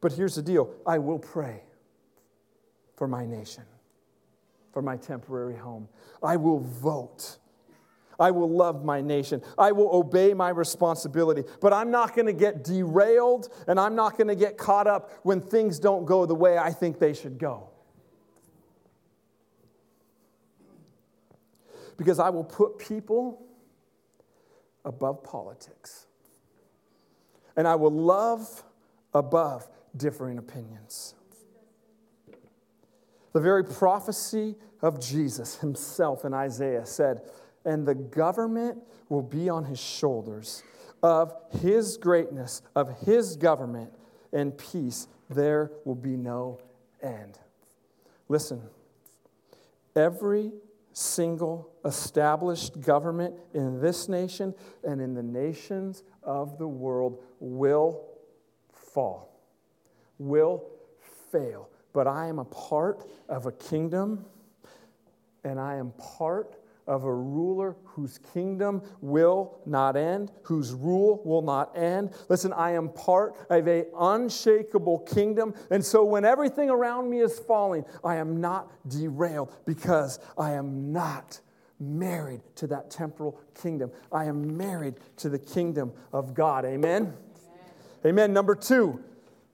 But 0.00 0.12
here's 0.12 0.34
the 0.34 0.42
deal 0.42 0.74
I 0.84 0.98
will 0.98 1.18
pray 1.20 1.62
for 2.96 3.06
my 3.06 3.24
nation, 3.24 3.64
for 4.72 4.82
my 4.82 4.96
temporary 4.96 5.56
home. 5.56 5.88
I 6.24 6.36
will 6.36 6.58
vote. 6.58 7.38
I 8.18 8.30
will 8.32 8.50
love 8.50 8.84
my 8.84 9.00
nation. 9.00 9.42
I 9.56 9.72
will 9.72 9.94
obey 9.94 10.34
my 10.34 10.48
responsibility. 10.48 11.44
But 11.60 11.72
I'm 11.72 11.90
not 11.90 12.16
going 12.16 12.26
to 12.26 12.32
get 12.32 12.64
derailed 12.64 13.48
and 13.68 13.78
I'm 13.78 13.94
not 13.94 14.16
going 14.16 14.28
to 14.28 14.34
get 14.34 14.58
caught 14.58 14.86
up 14.86 15.12
when 15.22 15.40
things 15.40 15.78
don't 15.78 16.04
go 16.04 16.26
the 16.26 16.34
way 16.34 16.58
I 16.58 16.72
think 16.72 16.98
they 16.98 17.14
should 17.14 17.38
go. 17.38 17.70
Because 21.96 22.18
I 22.18 22.30
will 22.30 22.44
put 22.44 22.78
people 22.78 23.46
above 24.84 25.22
politics. 25.22 26.06
And 27.56 27.66
I 27.66 27.74
will 27.74 27.90
love 27.90 28.64
above 29.14 29.68
differing 29.96 30.38
opinions. 30.38 31.14
The 33.32 33.40
very 33.40 33.64
prophecy 33.64 34.56
of 34.80 35.00
Jesus 35.00 35.56
himself 35.56 36.24
in 36.24 36.32
Isaiah 36.32 36.86
said, 36.86 37.22
And 37.64 37.86
the 37.86 37.94
government 37.94 38.78
will 39.08 39.22
be 39.22 39.48
on 39.48 39.64
his 39.64 39.80
shoulders. 39.80 40.62
Of 41.02 41.32
his 41.60 41.96
greatness, 41.96 42.62
of 42.74 43.00
his 43.00 43.36
government 43.36 43.92
and 44.32 44.56
peace, 44.56 45.06
there 45.30 45.70
will 45.84 45.94
be 45.94 46.16
no 46.16 46.60
end. 47.02 47.38
Listen, 48.28 48.62
every 49.94 50.52
single 50.92 51.70
established 51.84 52.80
government 52.80 53.34
in 53.54 53.80
this 53.80 54.08
nation 54.08 54.54
and 54.82 55.00
in 55.00 55.14
the 55.14 55.22
nations 55.22 56.02
of 56.24 56.58
the 56.58 56.66
world 56.66 57.22
will 57.38 58.04
fall 58.72 59.28
will 60.18 60.64
fail. 61.30 61.70
But 61.92 62.06
I 62.06 62.26
am 62.26 62.38
a 62.38 62.44
part 62.44 63.08
of 63.28 63.46
a 63.46 63.52
kingdom, 63.52 64.24
and 65.44 65.58
I 65.58 65.76
am 65.76 65.92
part 65.92 66.57
of 66.88 67.04
a 67.04 67.14
ruler 67.14 67.76
whose 67.84 68.18
kingdom 68.32 68.82
will 69.00 69.60
not 69.66 69.96
end, 69.96 70.32
whose 70.42 70.72
rule 70.72 71.20
will 71.24 71.42
not 71.42 71.76
end. 71.76 72.12
Listen, 72.28 72.52
I 72.52 72.72
am 72.72 72.88
part 72.88 73.36
of 73.50 73.68
a 73.68 73.84
unshakable 73.96 75.00
kingdom, 75.00 75.54
and 75.70 75.84
so 75.84 76.02
when 76.02 76.24
everything 76.24 76.70
around 76.70 77.10
me 77.10 77.20
is 77.20 77.38
falling, 77.38 77.84
I 78.02 78.16
am 78.16 78.40
not 78.40 78.72
derailed 78.88 79.52
because 79.66 80.18
I 80.36 80.52
am 80.52 80.90
not 80.90 81.40
married 81.78 82.40
to 82.56 82.66
that 82.68 82.90
temporal 82.90 83.40
kingdom. 83.54 83.92
I 84.10 84.24
am 84.24 84.56
married 84.56 84.94
to 85.18 85.28
the 85.28 85.38
kingdom 85.38 85.92
of 86.12 86.34
God. 86.34 86.64
Amen. 86.64 87.02
Amen. 87.02 87.14
Amen. 88.06 88.32
Number 88.32 88.54
2, 88.54 88.98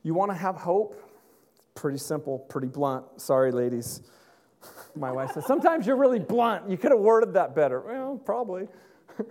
you 0.04 0.14
want 0.14 0.30
to 0.30 0.36
have 0.36 0.56
hope? 0.56 1.00
Pretty 1.74 1.98
simple, 1.98 2.38
pretty 2.38 2.68
blunt. 2.68 3.04
Sorry, 3.20 3.50
ladies. 3.50 4.02
My 4.96 5.10
wife 5.10 5.32
says, 5.32 5.46
Sometimes 5.46 5.86
you're 5.86 5.96
really 5.96 6.18
blunt. 6.18 6.68
You 6.68 6.76
could 6.76 6.92
have 6.92 7.00
worded 7.00 7.34
that 7.34 7.54
better. 7.54 7.80
Well, 7.80 8.20
probably. 8.24 8.68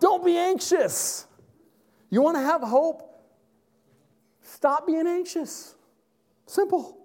Don't 0.00 0.24
be 0.24 0.36
anxious. 0.36 1.26
You 2.10 2.22
want 2.22 2.36
to 2.36 2.42
have 2.42 2.62
hope? 2.62 3.10
Stop 4.42 4.86
being 4.86 5.06
anxious. 5.06 5.74
Simple. 6.46 6.98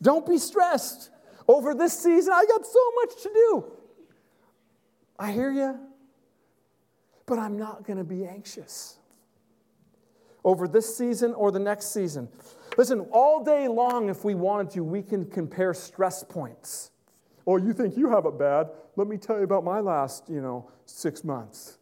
Don't 0.00 0.26
be 0.26 0.38
stressed. 0.38 1.10
Over 1.48 1.74
this 1.74 1.98
season, 1.98 2.32
I 2.32 2.44
got 2.46 2.66
so 2.66 2.90
much 3.02 3.22
to 3.22 3.28
do. 3.32 3.72
I 5.18 5.32
hear 5.32 5.50
you, 5.50 5.78
but 7.26 7.38
I'm 7.38 7.56
not 7.56 7.86
going 7.86 7.98
to 7.98 8.04
be 8.04 8.26
anxious 8.26 8.98
over 10.46 10.68
this 10.68 10.96
season 10.96 11.34
or 11.34 11.50
the 11.50 11.58
next 11.58 11.92
season. 11.92 12.28
Listen, 12.78 13.00
all 13.10 13.42
day 13.42 13.68
long, 13.68 14.08
if 14.08 14.24
we 14.24 14.34
wanted 14.34 14.70
to, 14.70 14.84
we 14.84 15.02
can 15.02 15.24
compare 15.26 15.74
stress 15.74 16.22
points. 16.22 16.92
Oh, 17.46 17.56
you 17.56 17.72
think 17.72 17.96
you 17.96 18.10
have 18.10 18.26
it 18.26 18.38
bad? 18.38 18.70
Let 18.96 19.06
me 19.06 19.16
tell 19.16 19.38
you 19.38 19.44
about 19.44 19.64
my 19.64 19.80
last, 19.80 20.28
you 20.28 20.40
know, 20.40 20.70
six 20.84 21.22
months. 21.22 21.78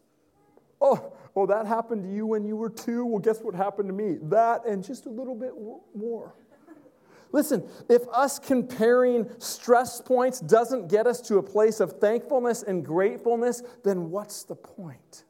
Oh, 0.81 1.15
Oh, 1.37 1.47
that 1.47 1.67
happened 1.67 2.05
to 2.05 2.11
you 2.11 2.27
when 2.27 2.45
you 2.45 2.57
were 2.57 2.71
two? 2.71 3.05
Well, 3.05 3.19
guess 3.19 3.41
what 3.41 3.55
happened 3.55 3.89
to 3.89 3.95
me? 3.95 4.19
That 4.23 4.65
and 4.67 4.85
just 4.85 5.07
a 5.07 5.11
little 5.11 5.35
bit 5.35 5.53
more. 5.95 6.35
Listen, 7.33 7.69
if 7.89 8.03
us 8.13 8.39
comparing 8.39 9.29
stress 9.39 10.01
points 10.01 10.39
doesn't 10.39 10.89
get 10.89 11.09
us 11.09 11.21
to 11.23 11.39
a 11.39 11.43
place 11.43 11.81
of 11.81 11.95
thankfulness 11.95 12.63
and 12.63 12.85
gratefulness, 12.85 13.63
then 13.83 14.11
what's 14.11 14.45
the 14.45 14.55
point? 14.55 15.25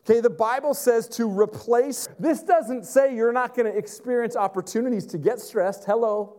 Okay, 0.00 0.20
the 0.20 0.28
Bible 0.28 0.74
says 0.74 1.08
to 1.08 1.26
replace. 1.26 2.06
This 2.18 2.42
doesn't 2.42 2.84
say 2.84 3.16
you're 3.16 3.32
not 3.32 3.56
going 3.56 3.72
to 3.72 3.76
experience 3.76 4.36
opportunities 4.36 5.06
to 5.06 5.18
get 5.18 5.40
stressed. 5.40 5.84
Hello. 5.84 6.36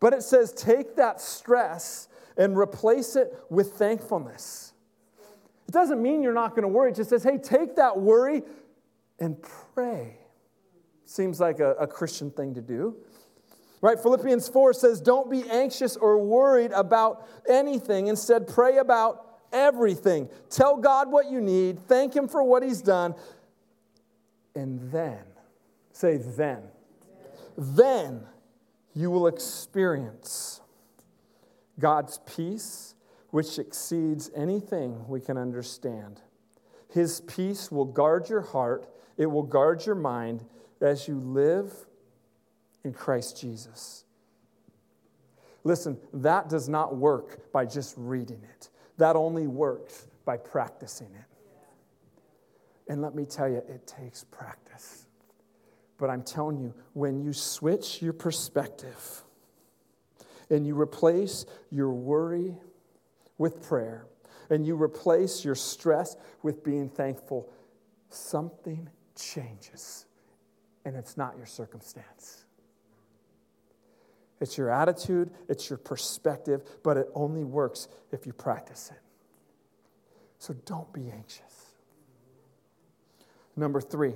But 0.00 0.12
it 0.12 0.22
says 0.22 0.52
take 0.52 0.96
that 0.96 1.20
stress 1.20 2.08
and 2.36 2.56
replace 2.56 3.16
it 3.16 3.34
with 3.50 3.72
thankfulness. 3.72 4.72
It 5.66 5.72
doesn't 5.72 6.00
mean 6.00 6.22
you're 6.22 6.32
not 6.32 6.50
going 6.50 6.62
to 6.62 6.68
worry. 6.68 6.90
It 6.90 6.96
just 6.96 7.10
says, 7.10 7.24
hey, 7.24 7.36
take 7.36 7.76
that 7.76 7.98
worry 7.98 8.42
and 9.18 9.36
pray. 9.74 10.16
Seems 11.04 11.40
like 11.40 11.60
a, 11.60 11.72
a 11.74 11.86
Christian 11.86 12.30
thing 12.30 12.54
to 12.54 12.60
do. 12.60 12.96
Right? 13.80 13.98
Philippians 13.98 14.48
4 14.48 14.72
says, 14.72 15.00
Don't 15.00 15.30
be 15.30 15.48
anxious 15.48 15.96
or 15.96 16.18
worried 16.18 16.72
about 16.72 17.26
anything. 17.48 18.08
Instead, 18.08 18.48
pray 18.48 18.78
about 18.78 19.24
everything. 19.52 20.28
Tell 20.50 20.76
God 20.76 21.10
what 21.10 21.30
you 21.30 21.40
need, 21.40 21.78
thank 21.86 22.14
Him 22.14 22.28
for 22.28 22.42
what 22.42 22.62
He's 22.62 22.82
done, 22.82 23.14
and 24.54 24.90
then, 24.90 25.20
say, 25.92 26.16
then, 26.16 26.62
then 27.56 28.26
you 28.98 29.12
will 29.12 29.28
experience 29.28 30.60
God's 31.78 32.18
peace, 32.26 32.96
which 33.30 33.56
exceeds 33.56 34.28
anything 34.34 35.06
we 35.06 35.20
can 35.20 35.38
understand. 35.38 36.20
His 36.92 37.20
peace 37.20 37.70
will 37.70 37.84
guard 37.84 38.28
your 38.28 38.40
heart, 38.40 38.88
it 39.16 39.26
will 39.26 39.44
guard 39.44 39.86
your 39.86 39.94
mind 39.94 40.44
as 40.80 41.06
you 41.06 41.14
live 41.14 41.72
in 42.82 42.92
Christ 42.92 43.40
Jesus. 43.40 44.04
Listen, 45.62 45.96
that 46.12 46.48
does 46.48 46.68
not 46.68 46.96
work 46.96 47.52
by 47.52 47.66
just 47.66 47.94
reading 47.96 48.40
it. 48.42 48.68
That 48.96 49.14
only 49.14 49.46
works 49.46 50.08
by 50.24 50.38
practicing 50.38 51.14
it. 51.14 52.90
And 52.90 53.00
let 53.00 53.14
me 53.14 53.26
tell 53.26 53.48
you, 53.48 53.58
it 53.58 53.86
takes 53.86 54.24
practice. 54.24 54.97
But 55.98 56.10
I'm 56.10 56.22
telling 56.22 56.58
you, 56.58 56.74
when 56.92 57.20
you 57.20 57.32
switch 57.32 58.00
your 58.00 58.12
perspective 58.12 59.24
and 60.48 60.66
you 60.66 60.80
replace 60.80 61.44
your 61.70 61.90
worry 61.90 62.56
with 63.36 63.62
prayer 63.66 64.06
and 64.48 64.66
you 64.66 64.80
replace 64.80 65.44
your 65.44 65.56
stress 65.56 66.16
with 66.42 66.64
being 66.64 66.88
thankful, 66.88 67.52
something 68.10 68.88
changes. 69.16 70.06
And 70.84 70.96
it's 70.96 71.16
not 71.16 71.36
your 71.36 71.46
circumstance. 71.46 72.44
It's 74.40 74.56
your 74.56 74.70
attitude, 74.70 75.32
it's 75.48 75.68
your 75.68 75.78
perspective, 75.78 76.62
but 76.84 76.96
it 76.96 77.08
only 77.14 77.42
works 77.42 77.88
if 78.12 78.24
you 78.24 78.32
practice 78.32 78.90
it. 78.92 79.00
So 80.38 80.54
don't 80.64 80.90
be 80.92 81.10
anxious. 81.10 81.42
Number 83.56 83.80
three, 83.80 84.14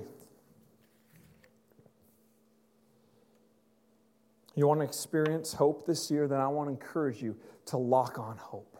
you 4.55 4.67
want 4.67 4.79
to 4.79 4.85
experience 4.85 5.53
hope 5.53 5.85
this 5.85 6.11
year, 6.11 6.27
then 6.27 6.39
I 6.39 6.47
want 6.47 6.67
to 6.67 6.71
encourage 6.71 7.21
you 7.21 7.35
to 7.67 7.77
lock 7.77 8.19
on 8.19 8.37
hope. 8.37 8.77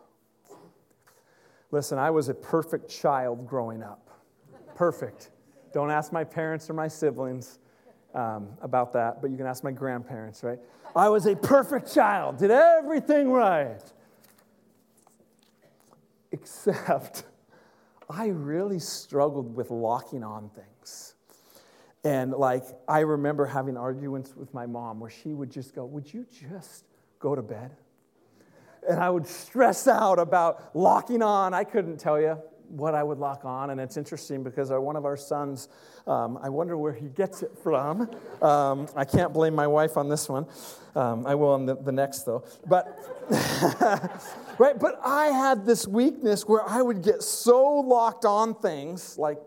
Listen, 1.72 1.98
I 1.98 2.12
was 2.12 2.30
a 2.30 2.34
perfect 2.34 2.90
child 2.90 3.48
growing 3.48 3.82
up. 3.82 4.10
Perfect. 4.76 5.32
Don't 5.74 5.90
ask 5.90 6.12
my 6.12 6.24
parents 6.24 6.70
or 6.70 6.74
my 6.74 6.88
siblings 6.88 7.58
um, 8.14 8.50
about 8.62 8.94
that, 8.94 9.22
but 9.22 9.32
you 9.32 9.38
can 9.38 9.48
ask 9.48 9.64
my 9.64 9.72
grandparents, 9.72 10.44
right? 10.44 10.60
I 10.96 11.10
was 11.10 11.26
a 11.26 11.36
perfect 11.36 11.92
child, 11.92 12.38
did 12.38 12.52
everything 12.52 13.32
right. 13.32 13.82
Except 16.32 17.24
I 18.10 18.28
really 18.28 18.80
struggled 18.80 19.56
with 19.56 19.72
locking 19.72 20.24
on 20.24 20.50
things. 20.50 21.13
And 22.04 22.32
like, 22.32 22.66
I 22.88 23.00
remember 23.00 23.46
having 23.46 23.78
arguments 23.78 24.36
with 24.36 24.54
my 24.54 24.66
mom 24.66 25.00
where 25.00 25.10
she 25.10 25.34
would 25.34 25.52
just 25.52 25.74
go, 25.74 25.86
Would 25.86 26.14
you 26.14 26.26
just 26.32 26.86
go 27.20 27.36
to 27.36 27.42
bed? 27.42 27.72
And 28.88 29.00
I 29.00 29.10
would 29.10 29.26
stress 29.26 29.88
out 29.88 30.20
about 30.20 30.76
locking 30.76 31.22
on. 31.22 31.54
I 31.54 31.64
couldn't 31.64 31.98
tell 31.98 32.20
you 32.20 32.38
what 32.68 32.96
I 32.96 33.04
would 33.04 33.20
lock 33.20 33.46
on. 33.46 33.70
And 33.70 33.80
it's 33.80 33.98
interesting 33.98 34.44
because 34.44 34.72
our, 34.72 34.82
one 34.82 34.96
of 34.96 35.06
our 35.06 35.16
sons, 35.16 35.70
um, 36.08 36.38
I 36.42 36.50
wonder 36.50 36.76
where 36.78 36.94
he 36.94 37.08
gets 37.08 37.44
it 37.44 37.52
from. 37.62 38.10
Um, 38.42 38.88
I 38.96 39.06
can't 39.06 39.32
blame 39.32 39.56
my 39.56 39.68
wife 39.68 39.96
on 39.96 40.10
this 40.10 40.28
one. 40.28 40.48
Um, 40.96 41.26
I 41.26 41.36
will 41.36 41.52
on 41.52 41.66
the, 41.66 41.76
the 41.76 41.92
next, 41.92 42.24
though. 42.24 42.44
But, 42.68 42.88
right, 44.60 44.78
but 44.78 45.00
I 45.04 45.28
had 45.28 45.66
this 45.66 45.88
weakness 45.88 46.48
where 46.48 46.68
I 46.68 46.82
would 46.82 47.02
get 47.02 47.24
so 47.24 47.64
locked 47.80 48.26
on 48.26 48.56
things 48.56 49.18
like 49.18 49.38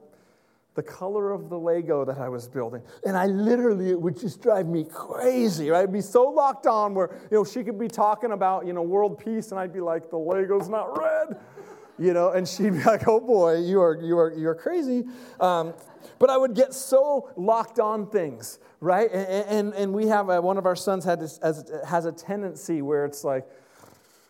the 0.76 0.82
color 0.82 1.32
of 1.32 1.48
the 1.48 1.58
Lego 1.58 2.04
that 2.04 2.18
I 2.18 2.28
was 2.28 2.48
building. 2.48 2.82
And 3.04 3.16
I 3.16 3.26
literally, 3.26 3.90
it 3.90 4.00
would 4.00 4.18
just 4.18 4.40
drive 4.40 4.66
me 4.66 4.84
crazy. 4.84 5.70
Right? 5.70 5.82
I'd 5.82 5.92
be 5.92 6.00
so 6.02 6.24
locked 6.24 6.66
on 6.66 6.94
where, 6.94 7.18
you 7.30 7.38
know, 7.38 7.44
she 7.44 7.64
could 7.64 7.78
be 7.78 7.88
talking 7.88 8.32
about, 8.32 8.66
you 8.66 8.72
know, 8.72 8.82
world 8.82 9.18
peace, 9.18 9.50
and 9.50 9.58
I'd 9.58 9.72
be 9.72 9.80
like, 9.80 10.10
the 10.10 10.18
Lego's 10.18 10.68
not 10.68 10.96
red 10.96 11.40
you 11.98 12.12
know, 12.12 12.30
and 12.30 12.46
she'd 12.46 12.72
be 12.72 12.82
like, 12.84 13.08
"Oh 13.08 13.20
boy, 13.20 13.58
you 13.58 13.80
are 13.80 13.96
you 14.02 14.18
are 14.18 14.32
you 14.32 14.48
are 14.48 14.54
crazy." 14.54 15.04
Um, 15.40 15.74
but 16.18 16.30
I 16.30 16.36
would 16.36 16.54
get 16.54 16.74
so 16.74 17.30
locked 17.36 17.78
on 17.78 18.08
things, 18.08 18.58
right? 18.80 19.10
And 19.10 19.48
and, 19.48 19.74
and 19.74 19.94
we 19.94 20.08
have 20.08 20.26
one 20.44 20.58
of 20.58 20.66
our 20.66 20.76
sons 20.76 21.04
had 21.04 21.20
this, 21.20 21.40
has 21.86 22.04
a 22.04 22.12
tendency 22.12 22.82
where 22.82 23.04
it's 23.04 23.24
like, 23.24 23.46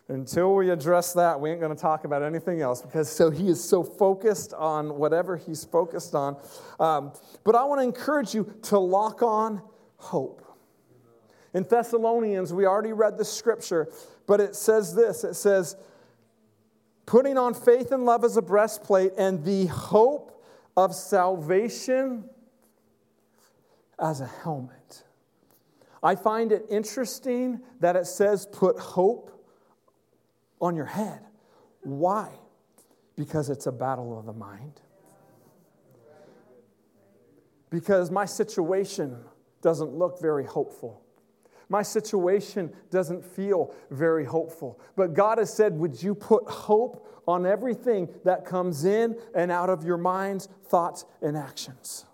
until 0.09 0.55
we 0.55 0.69
address 0.69 1.13
that, 1.13 1.39
we 1.39 1.51
ain't 1.51 1.59
going 1.59 1.75
to 1.75 1.81
talk 1.81 2.05
about 2.05 2.23
anything 2.23 2.61
else 2.61 2.81
because 2.81 3.09
so 3.09 3.29
he 3.29 3.49
is 3.49 3.61
so 3.61 3.83
focused 3.83 4.53
on 4.53 4.97
whatever 4.97 5.35
he's 5.35 5.65
focused 5.65 6.15
on. 6.15 6.37
Um, 6.79 7.11
but 7.43 7.55
I 7.55 7.65
want 7.65 7.79
to 7.79 7.83
encourage 7.83 8.33
you 8.33 8.53
to 8.63 8.79
lock 8.79 9.21
on 9.21 9.61
hope. 9.97 10.43
In 11.53 11.63
Thessalonians, 11.63 12.53
we 12.53 12.65
already 12.65 12.93
read 12.93 13.17
the 13.17 13.25
scripture, 13.25 13.91
but 14.27 14.39
it 14.39 14.55
says 14.55 14.95
this: 14.95 15.23
it 15.23 15.33
says 15.33 15.75
putting 17.05 17.37
on 17.37 17.53
faith 17.53 17.91
and 17.91 18.05
love 18.05 18.23
as 18.23 18.37
a 18.37 18.41
breastplate, 18.41 19.13
and 19.17 19.43
the 19.43 19.65
hope 19.67 20.43
of 20.77 20.93
salvation 20.93 22.29
as 23.99 24.21
a 24.21 24.27
helmet. 24.27 25.03
I 26.03 26.15
find 26.15 26.51
it 26.51 26.65
interesting 26.69 27.61
that 27.79 27.95
it 27.95 28.05
says 28.05 28.45
put 28.51 28.77
hope 28.77 29.36
on 30.59 30.75
your 30.75 30.85
head. 30.85 31.19
Why? 31.81 32.29
Because 33.15 33.49
it's 33.49 33.67
a 33.67 33.71
battle 33.71 34.17
of 34.17 34.25
the 34.25 34.33
mind. 34.33 34.81
Because 37.69 38.11
my 38.11 38.25
situation 38.25 39.17
doesn't 39.61 39.93
look 39.93 40.21
very 40.21 40.45
hopeful. 40.45 41.01
My 41.69 41.81
situation 41.81 42.73
doesn't 42.91 43.25
feel 43.25 43.73
very 43.91 44.23
hopeful. 44.23 44.79
But 44.95 45.13
God 45.13 45.37
has 45.37 45.53
said, 45.53 45.77
Would 45.77 46.01
you 46.01 46.15
put 46.15 46.47
hope 46.47 47.05
on 47.27 47.45
everything 47.45 48.07
that 48.23 48.45
comes 48.45 48.85
in 48.85 49.17
and 49.35 49.51
out 49.51 49.69
of 49.69 49.83
your 49.83 49.97
minds, 49.97 50.47
thoughts, 50.69 51.03
and 51.21 51.35
actions? 51.35 52.05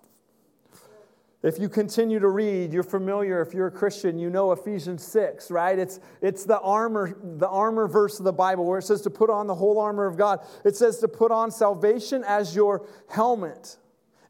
If 1.43 1.59
you 1.59 1.67
continue 1.67 2.19
to 2.19 2.29
read, 2.29 2.71
you're 2.71 2.83
familiar, 2.83 3.41
if 3.41 3.53
you're 3.53 3.67
a 3.67 3.71
Christian, 3.71 4.17
you 4.17 4.29
know 4.29 4.53
Ephesians 4.53 5.05
6, 5.05 5.51
right? 5.51 5.77
It's, 5.77 5.99
it's 6.21 6.45
the, 6.45 6.57
armor, 6.61 7.17
the 7.21 7.49
armor 7.49 7.85
verse 7.85 8.17
of 8.17 8.23
the 8.23 8.31
Bible 8.31 8.65
where 8.65 8.79
it 8.79 8.83
says 8.83 9.01
to 9.01 9.09
put 9.09 9.29
on 9.29 9.47
the 9.47 9.55
whole 9.55 9.77
armor 9.77 10.05
of 10.05 10.15
God. 10.15 10.39
It 10.63 10.77
says 10.77 10.99
to 10.99 11.09
put 11.09 11.33
on 11.33 11.51
salvation 11.51 12.23
as 12.25 12.55
your 12.55 12.87
helmet 13.09 13.75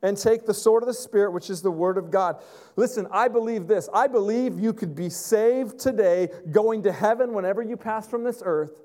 and 0.02 0.18
take 0.18 0.48
the 0.48 0.56
sword 0.56 0.82
of 0.82 0.88
the 0.88 0.94
Spirit, 0.94 1.32
which 1.34 1.52
is 1.52 1.62
the 1.62 1.72
Word 1.72 2.00
of 2.00 2.10
God. 2.10 2.42
Listen, 2.76 3.08
I 3.12 3.28
believe 3.28 3.68
this. 3.68 3.88
I 3.94 4.08
believe 4.08 4.60
you 4.60 4.74
could 4.74 4.96
be 4.96 5.10
saved 5.10 5.78
today, 5.78 6.30
going 6.52 6.82
to 6.84 6.92
heaven 6.92 7.34
whenever 7.34 7.62
you 7.62 7.78
pass 7.78 8.08
from 8.08 8.24
this 8.24 8.42
earth, 8.44 8.82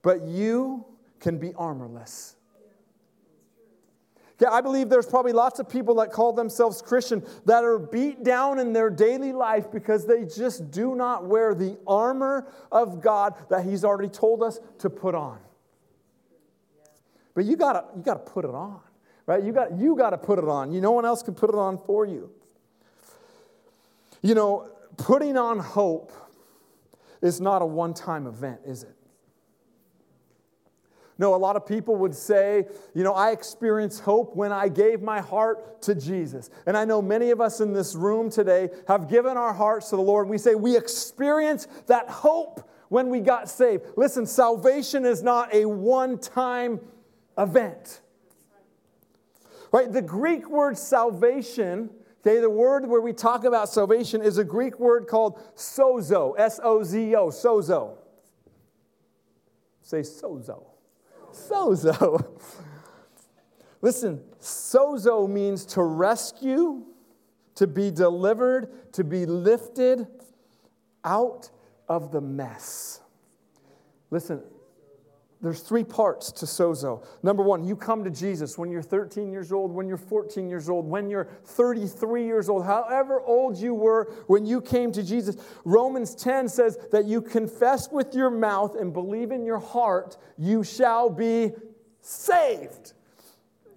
but 0.00 0.22
you 0.22 0.86
can 1.20 1.36
be 1.36 1.52
armorless. 1.54 2.36
I 4.50 4.60
believe 4.60 4.88
there's 4.88 5.06
probably 5.06 5.32
lots 5.32 5.60
of 5.60 5.68
people 5.68 5.96
that 5.96 6.10
call 6.10 6.32
themselves 6.32 6.80
Christian 6.80 7.22
that 7.44 7.64
are 7.64 7.78
beat 7.78 8.24
down 8.24 8.58
in 8.58 8.72
their 8.72 8.90
daily 8.90 9.32
life 9.32 9.70
because 9.70 10.06
they 10.06 10.24
just 10.24 10.70
do 10.70 10.94
not 10.94 11.26
wear 11.26 11.54
the 11.54 11.78
armor 11.86 12.48
of 12.70 13.00
God 13.00 13.34
that 13.50 13.64
He's 13.64 13.84
already 13.84 14.08
told 14.08 14.42
us 14.42 14.58
to 14.78 14.88
put 14.88 15.14
on. 15.14 15.38
But 17.34 17.44
you 17.44 17.56
gotta, 17.56 17.84
you 17.96 18.02
gotta 18.02 18.20
put 18.20 18.44
it 18.44 18.54
on 18.54 18.80
right? 19.26 19.42
You 19.42 19.52
got, 19.52 19.78
you 19.78 19.96
got 19.96 20.10
to 20.10 20.18
put 20.18 20.38
it 20.38 20.48
on. 20.48 20.72
You, 20.72 20.80
no 20.80 20.92
one 20.92 21.04
else 21.04 21.22
can 21.22 21.34
put 21.34 21.50
it 21.50 21.56
on 21.56 21.78
for 21.78 22.06
you. 22.06 22.30
You 24.22 24.34
know, 24.34 24.70
putting 24.96 25.36
on 25.36 25.58
hope 25.58 26.12
is 27.20 27.40
not 27.40 27.62
a 27.62 27.66
one 27.66 27.94
time 27.94 28.26
event, 28.26 28.60
is 28.64 28.82
it? 28.82 28.94
No, 31.18 31.34
a 31.34 31.36
lot 31.36 31.56
of 31.56 31.66
people 31.66 31.96
would 31.96 32.14
say, 32.14 32.66
you 32.94 33.04
know, 33.04 33.12
I 33.12 33.32
experienced 33.32 34.00
hope 34.00 34.34
when 34.34 34.50
I 34.50 34.68
gave 34.68 35.02
my 35.02 35.20
heart 35.20 35.82
to 35.82 35.94
Jesus. 35.94 36.50
And 36.66 36.76
I 36.76 36.84
know 36.84 37.02
many 37.02 37.30
of 37.30 37.40
us 37.40 37.60
in 37.60 37.72
this 37.72 37.94
room 37.94 38.30
today 38.30 38.70
have 38.88 39.08
given 39.08 39.36
our 39.36 39.52
hearts 39.52 39.90
to 39.90 39.96
the 39.96 40.02
Lord. 40.02 40.28
We 40.28 40.38
say 40.38 40.54
we 40.54 40.76
experience 40.76 41.68
that 41.86 42.08
hope 42.08 42.68
when 42.88 43.08
we 43.08 43.20
got 43.20 43.48
saved. 43.48 43.84
Listen, 43.96 44.26
salvation 44.26 45.04
is 45.04 45.22
not 45.22 45.52
a 45.54 45.66
one 45.66 46.18
time 46.18 46.80
event. 47.38 48.00
Right? 49.70 49.90
The 49.90 50.02
Greek 50.02 50.48
word 50.50 50.76
salvation, 50.76 51.90
okay, 52.20 52.40
the 52.40 52.50
word 52.50 52.86
where 52.86 53.00
we 53.00 53.12
talk 53.12 53.44
about 53.44 53.68
salvation 53.68 54.22
is 54.22 54.38
a 54.38 54.44
Greek 54.44 54.78
word 54.78 55.06
called 55.06 55.38
sozo, 55.56 56.34
S 56.38 56.60
O 56.62 56.82
Z 56.82 57.14
O, 57.16 57.28
sozo. 57.28 57.96
Say 59.82 60.00
sozo. 60.00 60.71
Sozo. 61.32 62.40
Listen, 63.82 64.22
sozo 64.40 65.28
means 65.28 65.66
to 65.66 65.82
rescue, 65.82 66.84
to 67.56 67.66
be 67.66 67.90
delivered, 67.90 68.92
to 68.92 69.02
be 69.02 69.26
lifted 69.26 70.06
out 71.04 71.50
of 71.88 72.12
the 72.12 72.20
mess. 72.20 73.00
Listen, 74.10 74.40
there's 75.42 75.60
three 75.60 75.82
parts 75.82 76.30
to 76.32 76.46
sozo. 76.46 77.04
Number 77.24 77.42
one, 77.42 77.64
you 77.64 77.74
come 77.74 78.04
to 78.04 78.10
Jesus 78.10 78.56
when 78.56 78.70
you're 78.70 78.80
13 78.80 79.32
years 79.32 79.50
old, 79.50 79.72
when 79.72 79.88
you're 79.88 79.96
14 79.96 80.48
years 80.48 80.68
old, 80.68 80.86
when 80.86 81.10
you're 81.10 81.28
33 81.44 82.24
years 82.24 82.48
old, 82.48 82.64
however 82.64 83.20
old 83.20 83.58
you 83.58 83.74
were 83.74 84.12
when 84.28 84.46
you 84.46 84.60
came 84.60 84.92
to 84.92 85.02
Jesus. 85.02 85.36
Romans 85.64 86.14
10 86.14 86.48
says 86.48 86.78
that 86.92 87.06
you 87.06 87.20
confess 87.20 87.90
with 87.90 88.14
your 88.14 88.30
mouth 88.30 88.76
and 88.76 88.92
believe 88.92 89.32
in 89.32 89.44
your 89.44 89.58
heart, 89.58 90.16
you 90.38 90.62
shall 90.62 91.10
be 91.10 91.50
saved. 92.00 92.92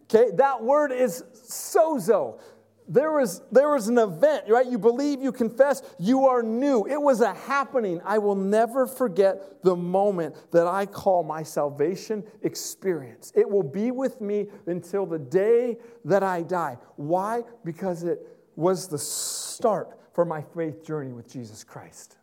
Okay, 0.04 0.30
that 0.36 0.63
word 0.63 0.91
is 0.91 1.23
sozo 1.34 2.39
there 2.88 3.12
was, 3.12 3.41
there 3.52 3.69
was 3.69 3.88
an 3.88 3.98
event, 3.98 4.45
right? 4.48 4.65
You 4.65 4.78
believe, 4.78 5.21
you 5.21 5.32
confess, 5.32 5.82
you 6.00 6.26
are 6.26 6.43
new. 6.43 6.86
It 6.86 7.02
was 7.02 7.21
a 7.21 7.34
happening. 7.34 8.00
I 8.06 8.19
will 8.19 8.36
never 8.36 8.86
forget 8.86 9.63
the 9.63 9.76
moment 9.76 10.36
that 10.52 10.67
I 10.67 10.86
call 10.86 11.24
my 11.24 11.41
salvation 11.41 12.24
experience. 12.43 13.32
It 13.36 13.50
will 13.50 13.63
be 13.63 13.91
with 13.91 14.21
me 14.21 14.48
until 14.67 15.06
the 15.06 15.17
day 15.17 15.78
that 16.06 16.21
I 16.21 16.43
die. 16.43 16.78
Why? 16.95 17.43
Because 17.63 18.04
it 18.04 18.19
was 18.56 18.88
the 18.88 19.00
start 19.00 20.00
for 20.13 20.24
my 20.24 20.43
faith 20.56 20.86
journey 20.86 21.12
with 21.12 21.32
Jesus 21.32 21.63
Christ. 21.63 22.17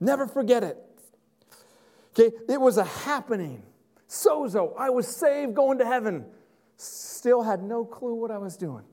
Never 0.00 0.26
forget 0.26 0.64
it. 0.64 0.76
Okay, 2.10 2.34
it 2.48 2.60
was 2.60 2.78
a 2.78 2.84
happening. 2.84 3.62
Sozo, 4.08 4.74
I 4.76 4.90
was 4.90 5.06
saved 5.06 5.54
going 5.54 5.78
to 5.78 5.86
heaven. 5.86 6.26
Still 6.76 7.42
had 7.42 7.62
no 7.62 7.84
clue 7.84 8.14
what 8.14 8.30
I 8.30 8.38
was 8.38 8.56
doing. 8.56 8.84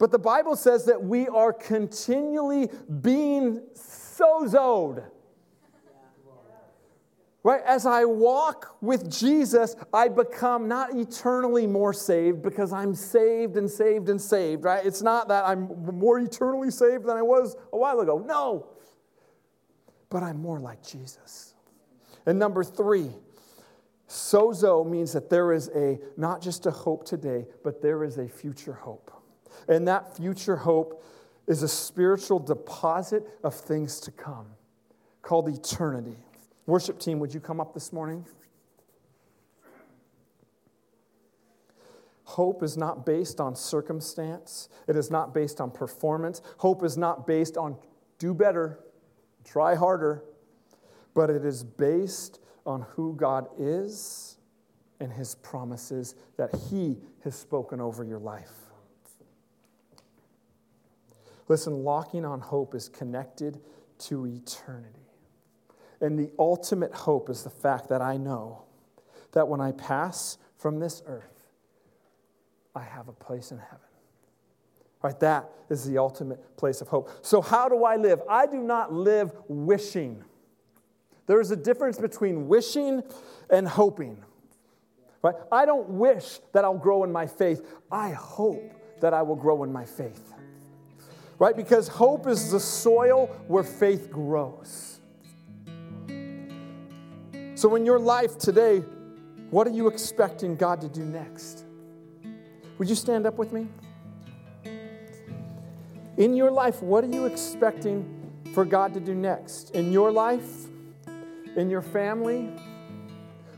But 0.00 0.10
the 0.10 0.18
Bible 0.18 0.56
says 0.56 0.86
that 0.86 1.04
we 1.04 1.28
are 1.28 1.52
continually 1.52 2.70
being 3.02 3.60
sozoed. 3.74 5.04
Right? 7.42 7.60
As 7.66 7.84
I 7.84 8.06
walk 8.06 8.76
with 8.80 9.10
Jesus, 9.10 9.76
I 9.92 10.08
become 10.08 10.68
not 10.68 10.96
eternally 10.96 11.66
more 11.66 11.92
saved 11.92 12.40
because 12.40 12.72
I'm 12.72 12.94
saved 12.94 13.58
and 13.58 13.70
saved 13.70 14.08
and 14.08 14.20
saved, 14.20 14.64
right? 14.64 14.84
It's 14.84 15.02
not 15.02 15.28
that 15.28 15.44
I'm 15.44 15.68
more 15.98 16.18
eternally 16.18 16.70
saved 16.70 17.04
than 17.04 17.18
I 17.18 17.22
was 17.22 17.54
a 17.70 17.76
while 17.76 18.00
ago. 18.00 18.18
No. 18.18 18.68
But 20.08 20.22
I'm 20.22 20.40
more 20.40 20.60
like 20.60 20.82
Jesus. 20.82 21.54
And 22.24 22.38
number 22.38 22.64
three, 22.64 23.10
sozo 24.08 24.88
means 24.88 25.12
that 25.12 25.28
there 25.28 25.52
is 25.52 25.68
a 25.74 25.98
not 26.16 26.40
just 26.40 26.64
a 26.64 26.70
hope 26.70 27.04
today, 27.04 27.46
but 27.62 27.82
there 27.82 28.02
is 28.02 28.16
a 28.16 28.28
future 28.28 28.72
hope. 28.72 29.10
And 29.68 29.86
that 29.88 30.16
future 30.16 30.56
hope 30.56 31.04
is 31.46 31.62
a 31.62 31.68
spiritual 31.68 32.38
deposit 32.38 33.26
of 33.42 33.54
things 33.54 34.00
to 34.00 34.10
come 34.10 34.46
called 35.22 35.48
eternity. 35.48 36.16
Worship 36.66 36.98
team, 36.98 37.18
would 37.18 37.34
you 37.34 37.40
come 37.40 37.60
up 37.60 37.74
this 37.74 37.92
morning? 37.92 38.24
Hope 42.24 42.62
is 42.62 42.76
not 42.76 43.04
based 43.04 43.40
on 43.40 43.56
circumstance. 43.56 44.68
It 44.86 44.94
is 44.94 45.10
not 45.10 45.34
based 45.34 45.60
on 45.60 45.72
performance. 45.72 46.40
Hope 46.58 46.84
is 46.84 46.96
not 46.96 47.26
based 47.26 47.56
on 47.56 47.76
do 48.18 48.32
better, 48.32 48.78
try 49.44 49.74
harder, 49.74 50.22
but 51.12 51.28
it 51.28 51.44
is 51.44 51.64
based 51.64 52.38
on 52.64 52.82
who 52.94 53.14
God 53.16 53.48
is 53.58 54.36
and 55.00 55.12
his 55.12 55.34
promises 55.36 56.14
that 56.36 56.54
he 56.70 56.98
has 57.24 57.34
spoken 57.34 57.80
over 57.80 58.04
your 58.04 58.20
life. 58.20 58.69
Listen, 61.50 61.82
locking 61.82 62.24
on 62.24 62.40
hope 62.40 62.76
is 62.76 62.88
connected 62.88 63.60
to 63.98 64.24
eternity. 64.24 65.08
And 66.00 66.16
the 66.16 66.30
ultimate 66.38 66.94
hope 66.94 67.28
is 67.28 67.42
the 67.42 67.50
fact 67.50 67.88
that 67.88 68.00
I 68.00 68.18
know 68.18 68.62
that 69.32 69.48
when 69.48 69.60
I 69.60 69.72
pass 69.72 70.38
from 70.58 70.78
this 70.78 71.02
earth, 71.06 71.48
I 72.72 72.84
have 72.84 73.08
a 73.08 73.12
place 73.12 73.50
in 73.50 73.58
heaven. 73.58 73.80
Right? 75.02 75.18
That 75.18 75.50
is 75.68 75.84
the 75.84 75.98
ultimate 75.98 76.56
place 76.56 76.82
of 76.82 76.86
hope. 76.86 77.10
So, 77.22 77.40
how 77.40 77.68
do 77.68 77.82
I 77.82 77.96
live? 77.96 78.22
I 78.28 78.46
do 78.46 78.62
not 78.62 78.92
live 78.92 79.32
wishing. 79.48 80.22
There 81.26 81.40
is 81.40 81.50
a 81.50 81.56
difference 81.56 81.98
between 81.98 82.46
wishing 82.46 83.02
and 83.50 83.66
hoping. 83.66 84.22
Right? 85.20 85.34
I 85.50 85.66
don't 85.66 85.88
wish 85.88 86.38
that 86.52 86.64
I'll 86.64 86.78
grow 86.78 87.02
in 87.02 87.10
my 87.10 87.26
faith. 87.26 87.66
I 87.90 88.10
hope 88.10 88.72
that 89.00 89.12
I 89.12 89.22
will 89.22 89.34
grow 89.34 89.64
in 89.64 89.72
my 89.72 89.84
faith 89.84 90.32
right? 91.40 91.56
Because 91.56 91.88
hope 91.88 92.28
is 92.28 92.52
the 92.52 92.60
soil 92.60 93.26
where 93.48 93.64
faith 93.64 94.10
grows. 94.10 95.00
So, 97.54 97.74
in 97.74 97.84
your 97.84 97.98
life 97.98 98.38
today, 98.38 98.84
what 99.50 99.66
are 99.66 99.70
you 99.70 99.88
expecting 99.88 100.54
God 100.54 100.80
to 100.82 100.88
do 100.88 101.04
next? 101.04 101.64
Would 102.78 102.88
you 102.88 102.94
stand 102.94 103.26
up 103.26 103.36
with 103.36 103.52
me? 103.52 103.66
In 106.18 106.36
your 106.36 106.50
life, 106.50 106.82
what 106.82 107.04
are 107.04 107.08
you 107.08 107.24
expecting 107.24 108.32
for 108.52 108.64
God 108.64 108.92
to 108.94 109.00
do 109.00 109.14
next? 109.14 109.70
In 109.70 109.90
your 109.90 110.12
life? 110.12 110.66
In 111.56 111.70
your 111.70 111.82
family? 111.82 112.50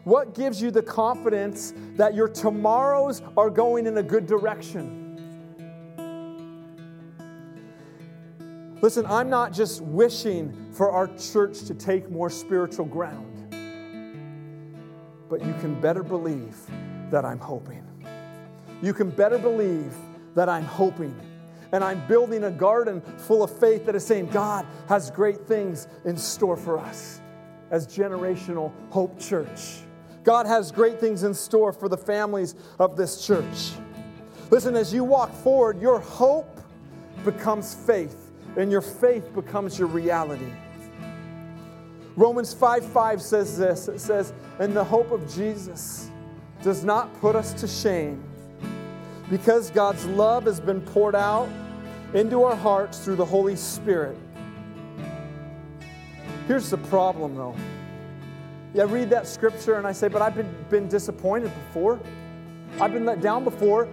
What 0.05 0.35
gives 0.35 0.63
you 0.63 0.71
the 0.71 0.83
confidence 0.83 1.75
that 1.97 2.15
your 2.15 2.29
tomorrows 2.29 3.23
are 3.37 3.51
going 3.51 3.87
in 3.87 3.99
a 3.99 4.03
good 4.03 4.27
direction? 4.27 5.02
Listen, 8.83 9.07
I'm 9.07 9.31
not 9.31 9.53
just 9.53 9.81
wishing 9.81 10.53
for 10.73 10.91
our 10.91 11.07
church 11.17 11.63
to 11.67 11.75
take 11.75 12.11
more 12.11 12.29
spiritual 12.29 12.85
ground, 12.85 13.29
but 15.31 15.41
you 15.47 15.55
can 15.61 15.81
better 15.81 16.03
believe 16.03 16.57
that 17.09 17.25
I'm 17.25 17.39
hoping. 17.39 17.87
You 18.83 18.93
can 18.93 19.09
better 19.11 19.39
believe 19.39 19.95
that 20.35 20.49
I'm 20.49 20.65
hoping. 20.65 21.17
And 21.71 21.85
I'm 21.85 22.05
building 22.09 22.43
a 22.43 22.51
garden 22.51 23.01
full 23.19 23.45
of 23.45 23.57
faith 23.57 23.87
that 23.87 23.95
is 23.95 24.05
saying, 24.05 24.27
God 24.27 24.67
has 24.89 25.13
great 25.13 25.47
things 25.47 25.87
in 26.05 26.17
store 26.17 26.57
for 26.57 26.77
us 26.77 27.21
as 27.71 27.87
Generational 27.87 28.73
Hope 28.91 29.17
Church. 29.21 29.79
God 30.25 30.45
has 30.45 30.73
great 30.73 30.99
things 30.99 31.23
in 31.23 31.35
store 31.35 31.73
for 31.73 31.89
the 31.89 31.97
families 31.97 32.57
of 32.81 32.97
this 32.97 33.25
church. 33.25 33.71
Listen, 34.51 34.75
as 34.75 34.93
you 34.93 35.05
walk 35.05 35.33
forward, 35.33 35.81
your 35.81 36.01
hope 36.01 36.61
becomes 37.25 37.75
faith 37.75 38.22
and 38.57 38.71
your 38.71 38.81
faith 38.81 39.35
becomes 39.35 39.79
your 39.79 39.89
reality. 39.89 40.53
Romans 42.17 42.53
5 42.53 42.85
5 42.85 43.23
says 43.23 43.57
this 43.57 43.89
it 43.89 44.01
says, 44.01 44.33
And 44.59 44.75
the 44.75 44.85
hope 44.85 45.11
of 45.11 45.33
Jesus 45.35 46.11
does 46.63 46.85
not 46.85 47.13
put 47.21 47.35
us 47.35 47.53
to 47.55 47.67
shame 47.67 48.23
because 49.31 49.71
God's 49.71 50.05
love 50.07 50.45
has 50.45 50.61
been 50.61 50.81
poured 50.81 51.15
out 51.15 51.49
into 52.15 52.45
our 52.45 52.55
hearts 52.55 52.99
through 52.99 53.17
the 53.17 53.25
Holy 53.25 53.57
Spirit. 53.57 54.17
Here's 56.47 56.69
the 56.69 56.77
problem 56.77 57.35
though. 57.37 57.57
Yeah, 58.75 58.83
I 58.83 58.87
read 58.87 59.11
that 59.11 59.27
scripture 59.27 59.77
and 59.77 59.87
I 59.87 59.93
say, 59.93 60.09
But 60.09 60.23
I've 60.23 60.35
been, 60.35 60.55
been 60.69 60.89
disappointed 60.89 61.51
before, 61.67 61.99
I've 62.81 62.93
been 62.93 63.07
let 63.07 63.21
down 63.21 63.45
before. 63.45 63.89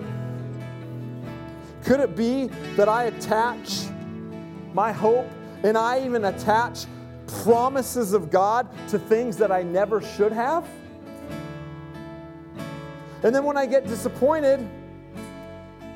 Could 1.85 2.01
it 2.01 2.15
be 2.15 2.47
that 2.75 2.89
I 2.89 3.05
attach 3.05 3.85
my 4.73 4.91
hope, 4.91 5.29
and 5.63 5.77
I 5.77 6.05
even 6.05 6.25
attach 6.25 6.85
promises 7.43 8.13
of 8.13 8.31
God 8.31 8.67
to 8.89 8.99
things 8.99 9.37
that 9.37 9.51
I 9.51 9.63
never 9.63 10.01
should 10.01 10.31
have. 10.31 10.67
And 13.23 13.35
then 13.35 13.43
when 13.43 13.57
I 13.57 13.65
get 13.65 13.85
disappointed, 13.85 14.67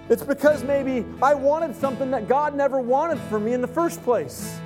it's 0.09 0.23
because 0.23 0.63
maybe 0.63 1.05
I 1.21 1.33
wanted 1.33 1.75
something 1.75 2.11
that 2.11 2.27
God 2.27 2.55
never 2.55 2.79
wanted 2.79 3.19
for 3.29 3.39
me 3.39 3.53
in 3.53 3.61
the 3.61 3.67
first 3.67 4.03
place. 4.03 4.59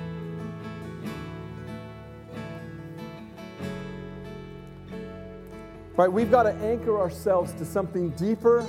Right? 5.96 6.12
We've 6.12 6.30
got 6.30 6.44
to 6.44 6.52
anchor 6.54 6.98
ourselves 7.00 7.52
to 7.54 7.64
something 7.64 8.10
deeper 8.10 8.64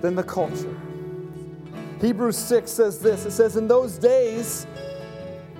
than 0.00 0.14
the 0.14 0.22
culture. 0.22 0.76
Hebrews 2.02 2.36
6 2.36 2.68
says 2.68 2.98
this 2.98 3.24
it 3.26 3.30
says, 3.30 3.56
In 3.56 3.68
those 3.68 3.96
days, 3.96 4.66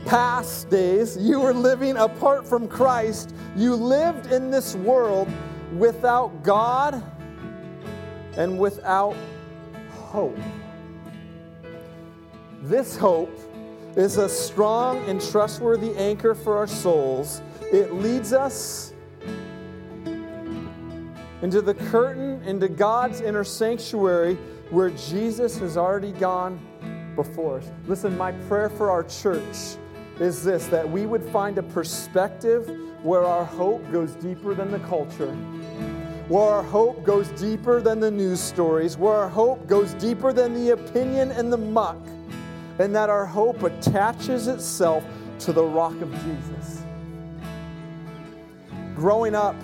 past 0.07 0.69
days, 0.69 1.17
you 1.17 1.39
were 1.39 1.55
living 1.55 1.97
apart 1.97 2.45
from 2.47 2.67
Christ. 2.67 3.33
You 3.57 3.77
lived 3.77 4.33
in 4.33 4.51
this 4.51 4.75
world 4.75 5.29
without 5.79 6.43
God 6.43 7.01
and 8.37 8.59
without 8.59 9.17
hope. 9.93 10.37
This 12.63 12.97
hope 12.97 13.39
is 13.95 14.17
a 14.17 14.29
strong 14.29 15.09
and 15.09 15.21
trustworthy 15.21 15.95
anchor 15.97 16.35
for 16.35 16.57
our 16.57 16.67
souls. 16.67 17.41
It 17.73 17.93
leads 17.95 18.33
us 18.33 18.95
into 21.41 21.63
the 21.63 21.75
curtain, 21.75 22.43
into 22.43 22.69
God's 22.69 23.21
inner 23.21 23.45
sanctuary 23.45 24.39
where 24.73 24.89
Jesus 24.91 25.59
has 25.59 25.77
already 25.77 26.13
gone 26.13 26.59
before 27.15 27.59
us. 27.59 27.71
Listen, 27.87 28.17
my 28.17 28.33
prayer 28.49 28.71
for 28.71 28.91
our 28.91 29.05
church 29.05 29.77
is 30.19 30.43
this 30.43 30.67
that 30.69 30.89
we 30.89 31.05
would 31.05 31.23
find 31.25 31.59
a 31.59 31.63
perspective 31.63 32.71
where 33.03 33.23
our 33.23 33.45
hope 33.45 33.85
goes 33.93 34.13
deeper 34.13 34.55
than 34.55 34.71
the 34.71 34.79
culture, 34.79 35.31
where 36.29 36.43
our 36.43 36.63
hope 36.63 37.05
goes 37.05 37.29
deeper 37.39 37.83
than 37.83 38.01
the 38.01 38.11
news 38.11 38.41
stories, 38.41 38.97
where 38.97 39.13
our 39.13 39.29
hope 39.29 39.67
goes 39.67 39.93
deeper 39.95 40.33
than 40.33 40.55
the 40.55 40.71
opinion 40.71 41.33
and 41.33 41.53
the 41.53 41.59
muck, 41.59 41.99
and 42.79 42.97
that 42.97 43.11
our 43.11 43.27
hope 43.27 43.63
attaches 43.63 44.49
itself 44.49 45.05
to 45.41 45.53
the 45.53 45.63
rock 45.63 46.01
of 46.01 46.11
Jesus. 46.23 46.83
Growing 48.95 49.35
up, 49.35 49.57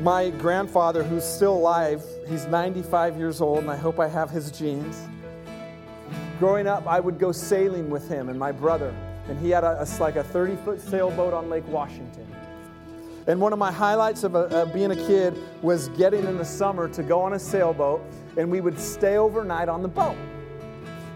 my 0.00 0.30
grandfather, 0.30 1.04
who's 1.04 1.24
still 1.24 1.56
alive, 1.56 2.02
he's 2.32 2.46
95 2.46 3.18
years 3.18 3.40
old, 3.40 3.58
and 3.58 3.70
I 3.70 3.76
hope 3.76 4.00
I 4.00 4.08
have 4.08 4.30
his 4.30 4.50
genes. 4.50 5.06
Growing 6.38 6.66
up, 6.66 6.86
I 6.86 6.98
would 6.98 7.18
go 7.18 7.30
sailing 7.30 7.90
with 7.90 8.08
him 8.08 8.30
and 8.30 8.38
my 8.38 8.50
brother, 8.50 8.94
and 9.28 9.38
he 9.38 9.50
had 9.50 9.64
a, 9.64 9.82
a 9.82 9.86
like 10.00 10.16
a 10.16 10.24
30 10.24 10.56
foot 10.56 10.80
sailboat 10.80 11.34
on 11.34 11.50
Lake 11.50 11.68
Washington. 11.68 12.26
And 13.26 13.40
one 13.40 13.52
of 13.52 13.58
my 13.58 13.70
highlights 13.70 14.24
of, 14.24 14.34
a, 14.34 14.46
of 14.48 14.72
being 14.72 14.90
a 14.90 14.96
kid 14.96 15.38
was 15.60 15.88
getting 15.90 16.24
in 16.24 16.38
the 16.38 16.44
summer 16.44 16.88
to 16.88 17.02
go 17.02 17.20
on 17.20 17.34
a 17.34 17.38
sailboat, 17.38 18.02
and 18.36 18.50
we 18.50 18.60
would 18.60 18.80
stay 18.80 19.18
overnight 19.18 19.68
on 19.68 19.82
the 19.82 19.88
boat 19.88 20.16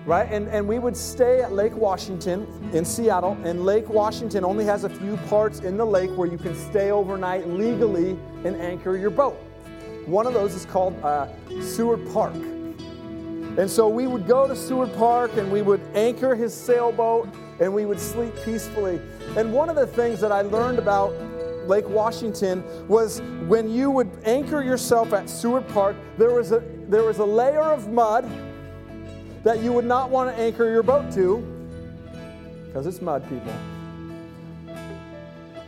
right? 0.05 0.31
And, 0.31 0.47
and 0.51 0.69
we 0.69 0.79
would 0.79 0.97
stay 0.97 1.43
at 1.43 1.53
Lake 1.53 1.75
Washington 1.75 2.47
in 2.73 2.85
Seattle, 2.85 3.37
and 3.43 3.65
Lake 3.65 3.89
Washington 3.89 4.45
only 4.45 4.65
has 4.65 4.85
a 4.85 4.89
few 4.89 5.17
parts 5.29 5.59
in 5.59 5.77
the 5.77 5.85
lake 5.85 6.17
where 6.17 6.29
you 6.29 6.39
can 6.39 6.55
stay 6.55 6.93
overnight 6.93 7.49
legally 7.49 8.17
and 8.45 8.55
anchor 8.55 8.97
your 8.97 9.11
boat. 9.11 9.37
One 10.07 10.27
of 10.27 10.35
those 10.35 10.55
is 10.55 10.65
called 10.65 10.99
uh, 11.05 11.29
Seward 11.61 12.09
Park. 12.13 12.35
And 12.35 13.71
so 13.71 13.89
we 13.89 14.07
would 14.07 14.27
go 14.27 14.47
to 14.47 14.55
Seward 14.55 14.95
Park 14.95 15.37
and 15.37 15.51
we 15.51 15.63
would 15.63 15.81
anchor 15.95 16.35
his 16.35 16.55
sailboat 16.55 17.29
and 17.59 17.73
we 17.73 17.87
would 17.87 17.99
sleep 17.99 18.33
peacefully. 18.45 19.01
And 19.37 19.53
one 19.53 19.69
of 19.69 19.77
the 19.77 19.87
things 19.87 20.21
that 20.21 20.31
I 20.31 20.43
learned 20.43 20.79
about 20.79 21.13
Lake 21.67 21.89
Washington 21.89 22.63
was 22.87 23.21
when 23.47 23.69
you 23.71 23.91
would 23.91 24.11
anchor 24.25 24.63
yourself 24.63 25.13
at 25.13 25.29
Seward 25.29 25.67
Park, 25.69 25.97
there 26.19 26.31
was 26.31 26.53
a, 26.53 26.63
there 26.89 27.03
was 27.03 27.19
a 27.19 27.25
layer 27.25 27.63
of 27.63 27.89
mud 27.89 28.31
that 29.43 29.61
you 29.61 29.73
would 29.73 29.85
not 29.85 30.11
want 30.11 30.35
to 30.35 30.41
anchor 30.41 30.71
your 30.71 30.83
boat 30.83 31.13
to 31.15 31.39
because 32.67 32.87
it's 32.87 33.01
mud, 33.01 33.27
people. 33.29 33.53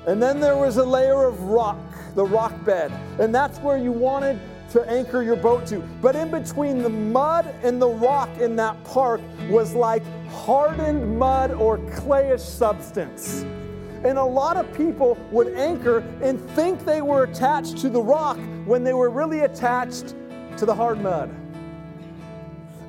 And 0.06 0.22
then 0.22 0.40
there 0.40 0.56
was 0.56 0.76
a 0.76 0.84
layer 0.84 1.24
of 1.24 1.42
rock, 1.42 1.78
the 2.18 2.26
rock 2.26 2.52
bed, 2.64 2.90
and 3.20 3.32
that's 3.32 3.60
where 3.60 3.78
you 3.78 3.92
wanted 3.92 4.40
to 4.70 4.82
anchor 4.90 5.22
your 5.22 5.36
boat 5.36 5.64
to. 5.68 5.78
But 6.02 6.16
in 6.16 6.32
between 6.32 6.82
the 6.82 6.88
mud 6.88 7.54
and 7.62 7.80
the 7.80 7.88
rock 7.88 8.28
in 8.40 8.56
that 8.56 8.82
park 8.82 9.20
was 9.48 9.72
like 9.72 10.02
hardened 10.26 11.16
mud 11.16 11.52
or 11.52 11.78
clayish 11.78 12.40
substance. 12.40 13.42
And 14.02 14.18
a 14.18 14.24
lot 14.24 14.56
of 14.56 14.66
people 14.76 15.16
would 15.30 15.54
anchor 15.54 15.98
and 16.20 16.40
think 16.50 16.84
they 16.84 17.02
were 17.02 17.22
attached 17.22 17.78
to 17.78 17.88
the 17.88 18.02
rock 18.02 18.36
when 18.64 18.82
they 18.82 18.94
were 18.94 19.10
really 19.10 19.42
attached 19.42 20.16
to 20.56 20.66
the 20.66 20.74
hard 20.74 21.00
mud. 21.00 21.30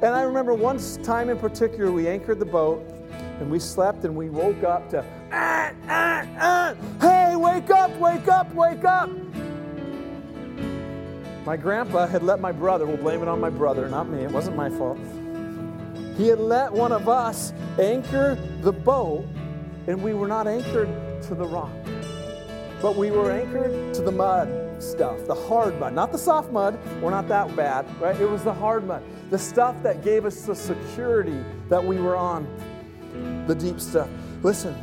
And 0.02 0.16
I 0.16 0.24
remember 0.24 0.56
one 0.56 0.80
time 1.04 1.30
in 1.30 1.38
particular, 1.38 1.92
we 1.92 2.08
anchored 2.08 2.40
the 2.40 2.46
boat 2.46 2.82
and 3.40 3.52
we 3.52 3.60
slept 3.60 4.06
and 4.06 4.16
we 4.16 4.30
woke 4.30 4.64
up 4.64 4.90
to, 4.90 5.06
ah, 5.32 5.72
ah, 5.88 6.26
ah, 6.40 6.76
hey, 7.00 7.19
wake 7.40 7.70
up, 7.70 7.96
wake 7.98 8.28
up, 8.28 8.54
wake 8.54 8.84
up. 8.84 9.10
My 11.46 11.58
grandpa 11.58 12.06
had 12.06 12.22
let 12.22 12.40
my 12.40 12.52
brother, 12.52 12.86
we'll 12.86 12.98
blame 12.98 13.22
it 13.22 13.28
on 13.28 13.40
my 13.40 13.50
brother, 13.50 13.88
not 13.90 14.08
me, 14.10 14.24
it 14.24 14.32
wasn't 14.32 14.56
my 14.56 14.70
fault. 14.70 15.00
He 16.18 16.28
had 16.28 16.40
let 16.40 16.72
one 16.72 16.92
of 16.92 17.08
us 17.08 17.54
anchor 17.80 18.38
the 18.62 18.74
boat, 18.74 19.26
and 19.88 20.04
we 20.04 20.14
were 20.14 20.28
not 20.28 20.48
anchored 20.48 20.90
to 21.24 21.36
the 21.36 21.46
rock, 21.46 21.72
but 22.82 22.98
we 22.98 23.10
were 23.10 23.32
anchored 23.32 23.94
to 23.96 24.02
the 24.02 24.12
mud 24.12 24.84
stuff, 24.84 25.26
the 25.28 25.36
hard 25.36 25.80
mud, 25.80 25.94
not 25.94 26.12
the 26.12 26.18
soft 26.18 26.52
mud. 26.52 26.78
We're 27.02 27.12
not 27.12 27.28
that 27.30 27.56
bad, 27.56 27.86
right? 28.02 28.20
It 28.20 28.30
was 28.30 28.44
the 28.44 28.54
hard 28.54 28.86
mud, 28.86 29.02
the 29.30 29.40
stuff 29.40 29.82
that 29.84 30.04
gave 30.04 30.26
us 30.26 30.42
the 30.44 30.56
security 30.56 31.44
that 31.70 31.84
we 31.84 31.98
were 31.98 32.16
on, 32.16 32.48
the 33.48 33.56
deep 33.56 33.80
stuff. 33.80 34.10
Listen, 34.44 34.76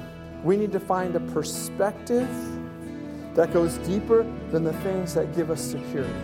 we 0.46 0.56
need 0.56 0.70
to 0.70 0.78
find 0.78 1.16
a 1.16 1.20
perspective 1.20 2.28
that 3.34 3.52
goes 3.52 3.78
deeper 3.78 4.22
than 4.52 4.62
the 4.62 4.72
things 4.74 5.12
that 5.12 5.34
give 5.34 5.50
us 5.50 5.60
security. 5.60 6.14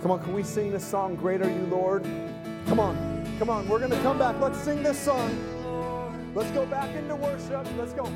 Come 0.00 0.10
on, 0.10 0.22
can 0.24 0.32
we 0.32 0.42
sing 0.42 0.72
this 0.72 0.84
song, 0.84 1.14
Great 1.14 1.42
Are 1.42 1.50
You, 1.50 1.66
Lord? 1.66 2.02
Come 2.66 2.80
on, 2.80 3.36
come 3.38 3.50
on, 3.50 3.68
we're 3.68 3.78
going 3.78 3.90
to 3.90 4.00
come 4.00 4.18
back. 4.18 4.40
Let's 4.40 4.58
sing 4.58 4.82
this 4.82 4.98
song. 4.98 6.32
Let's 6.34 6.50
go 6.52 6.64
back 6.64 6.88
into 6.96 7.14
worship. 7.14 7.66
Let's 7.76 7.92
go. 7.92 8.10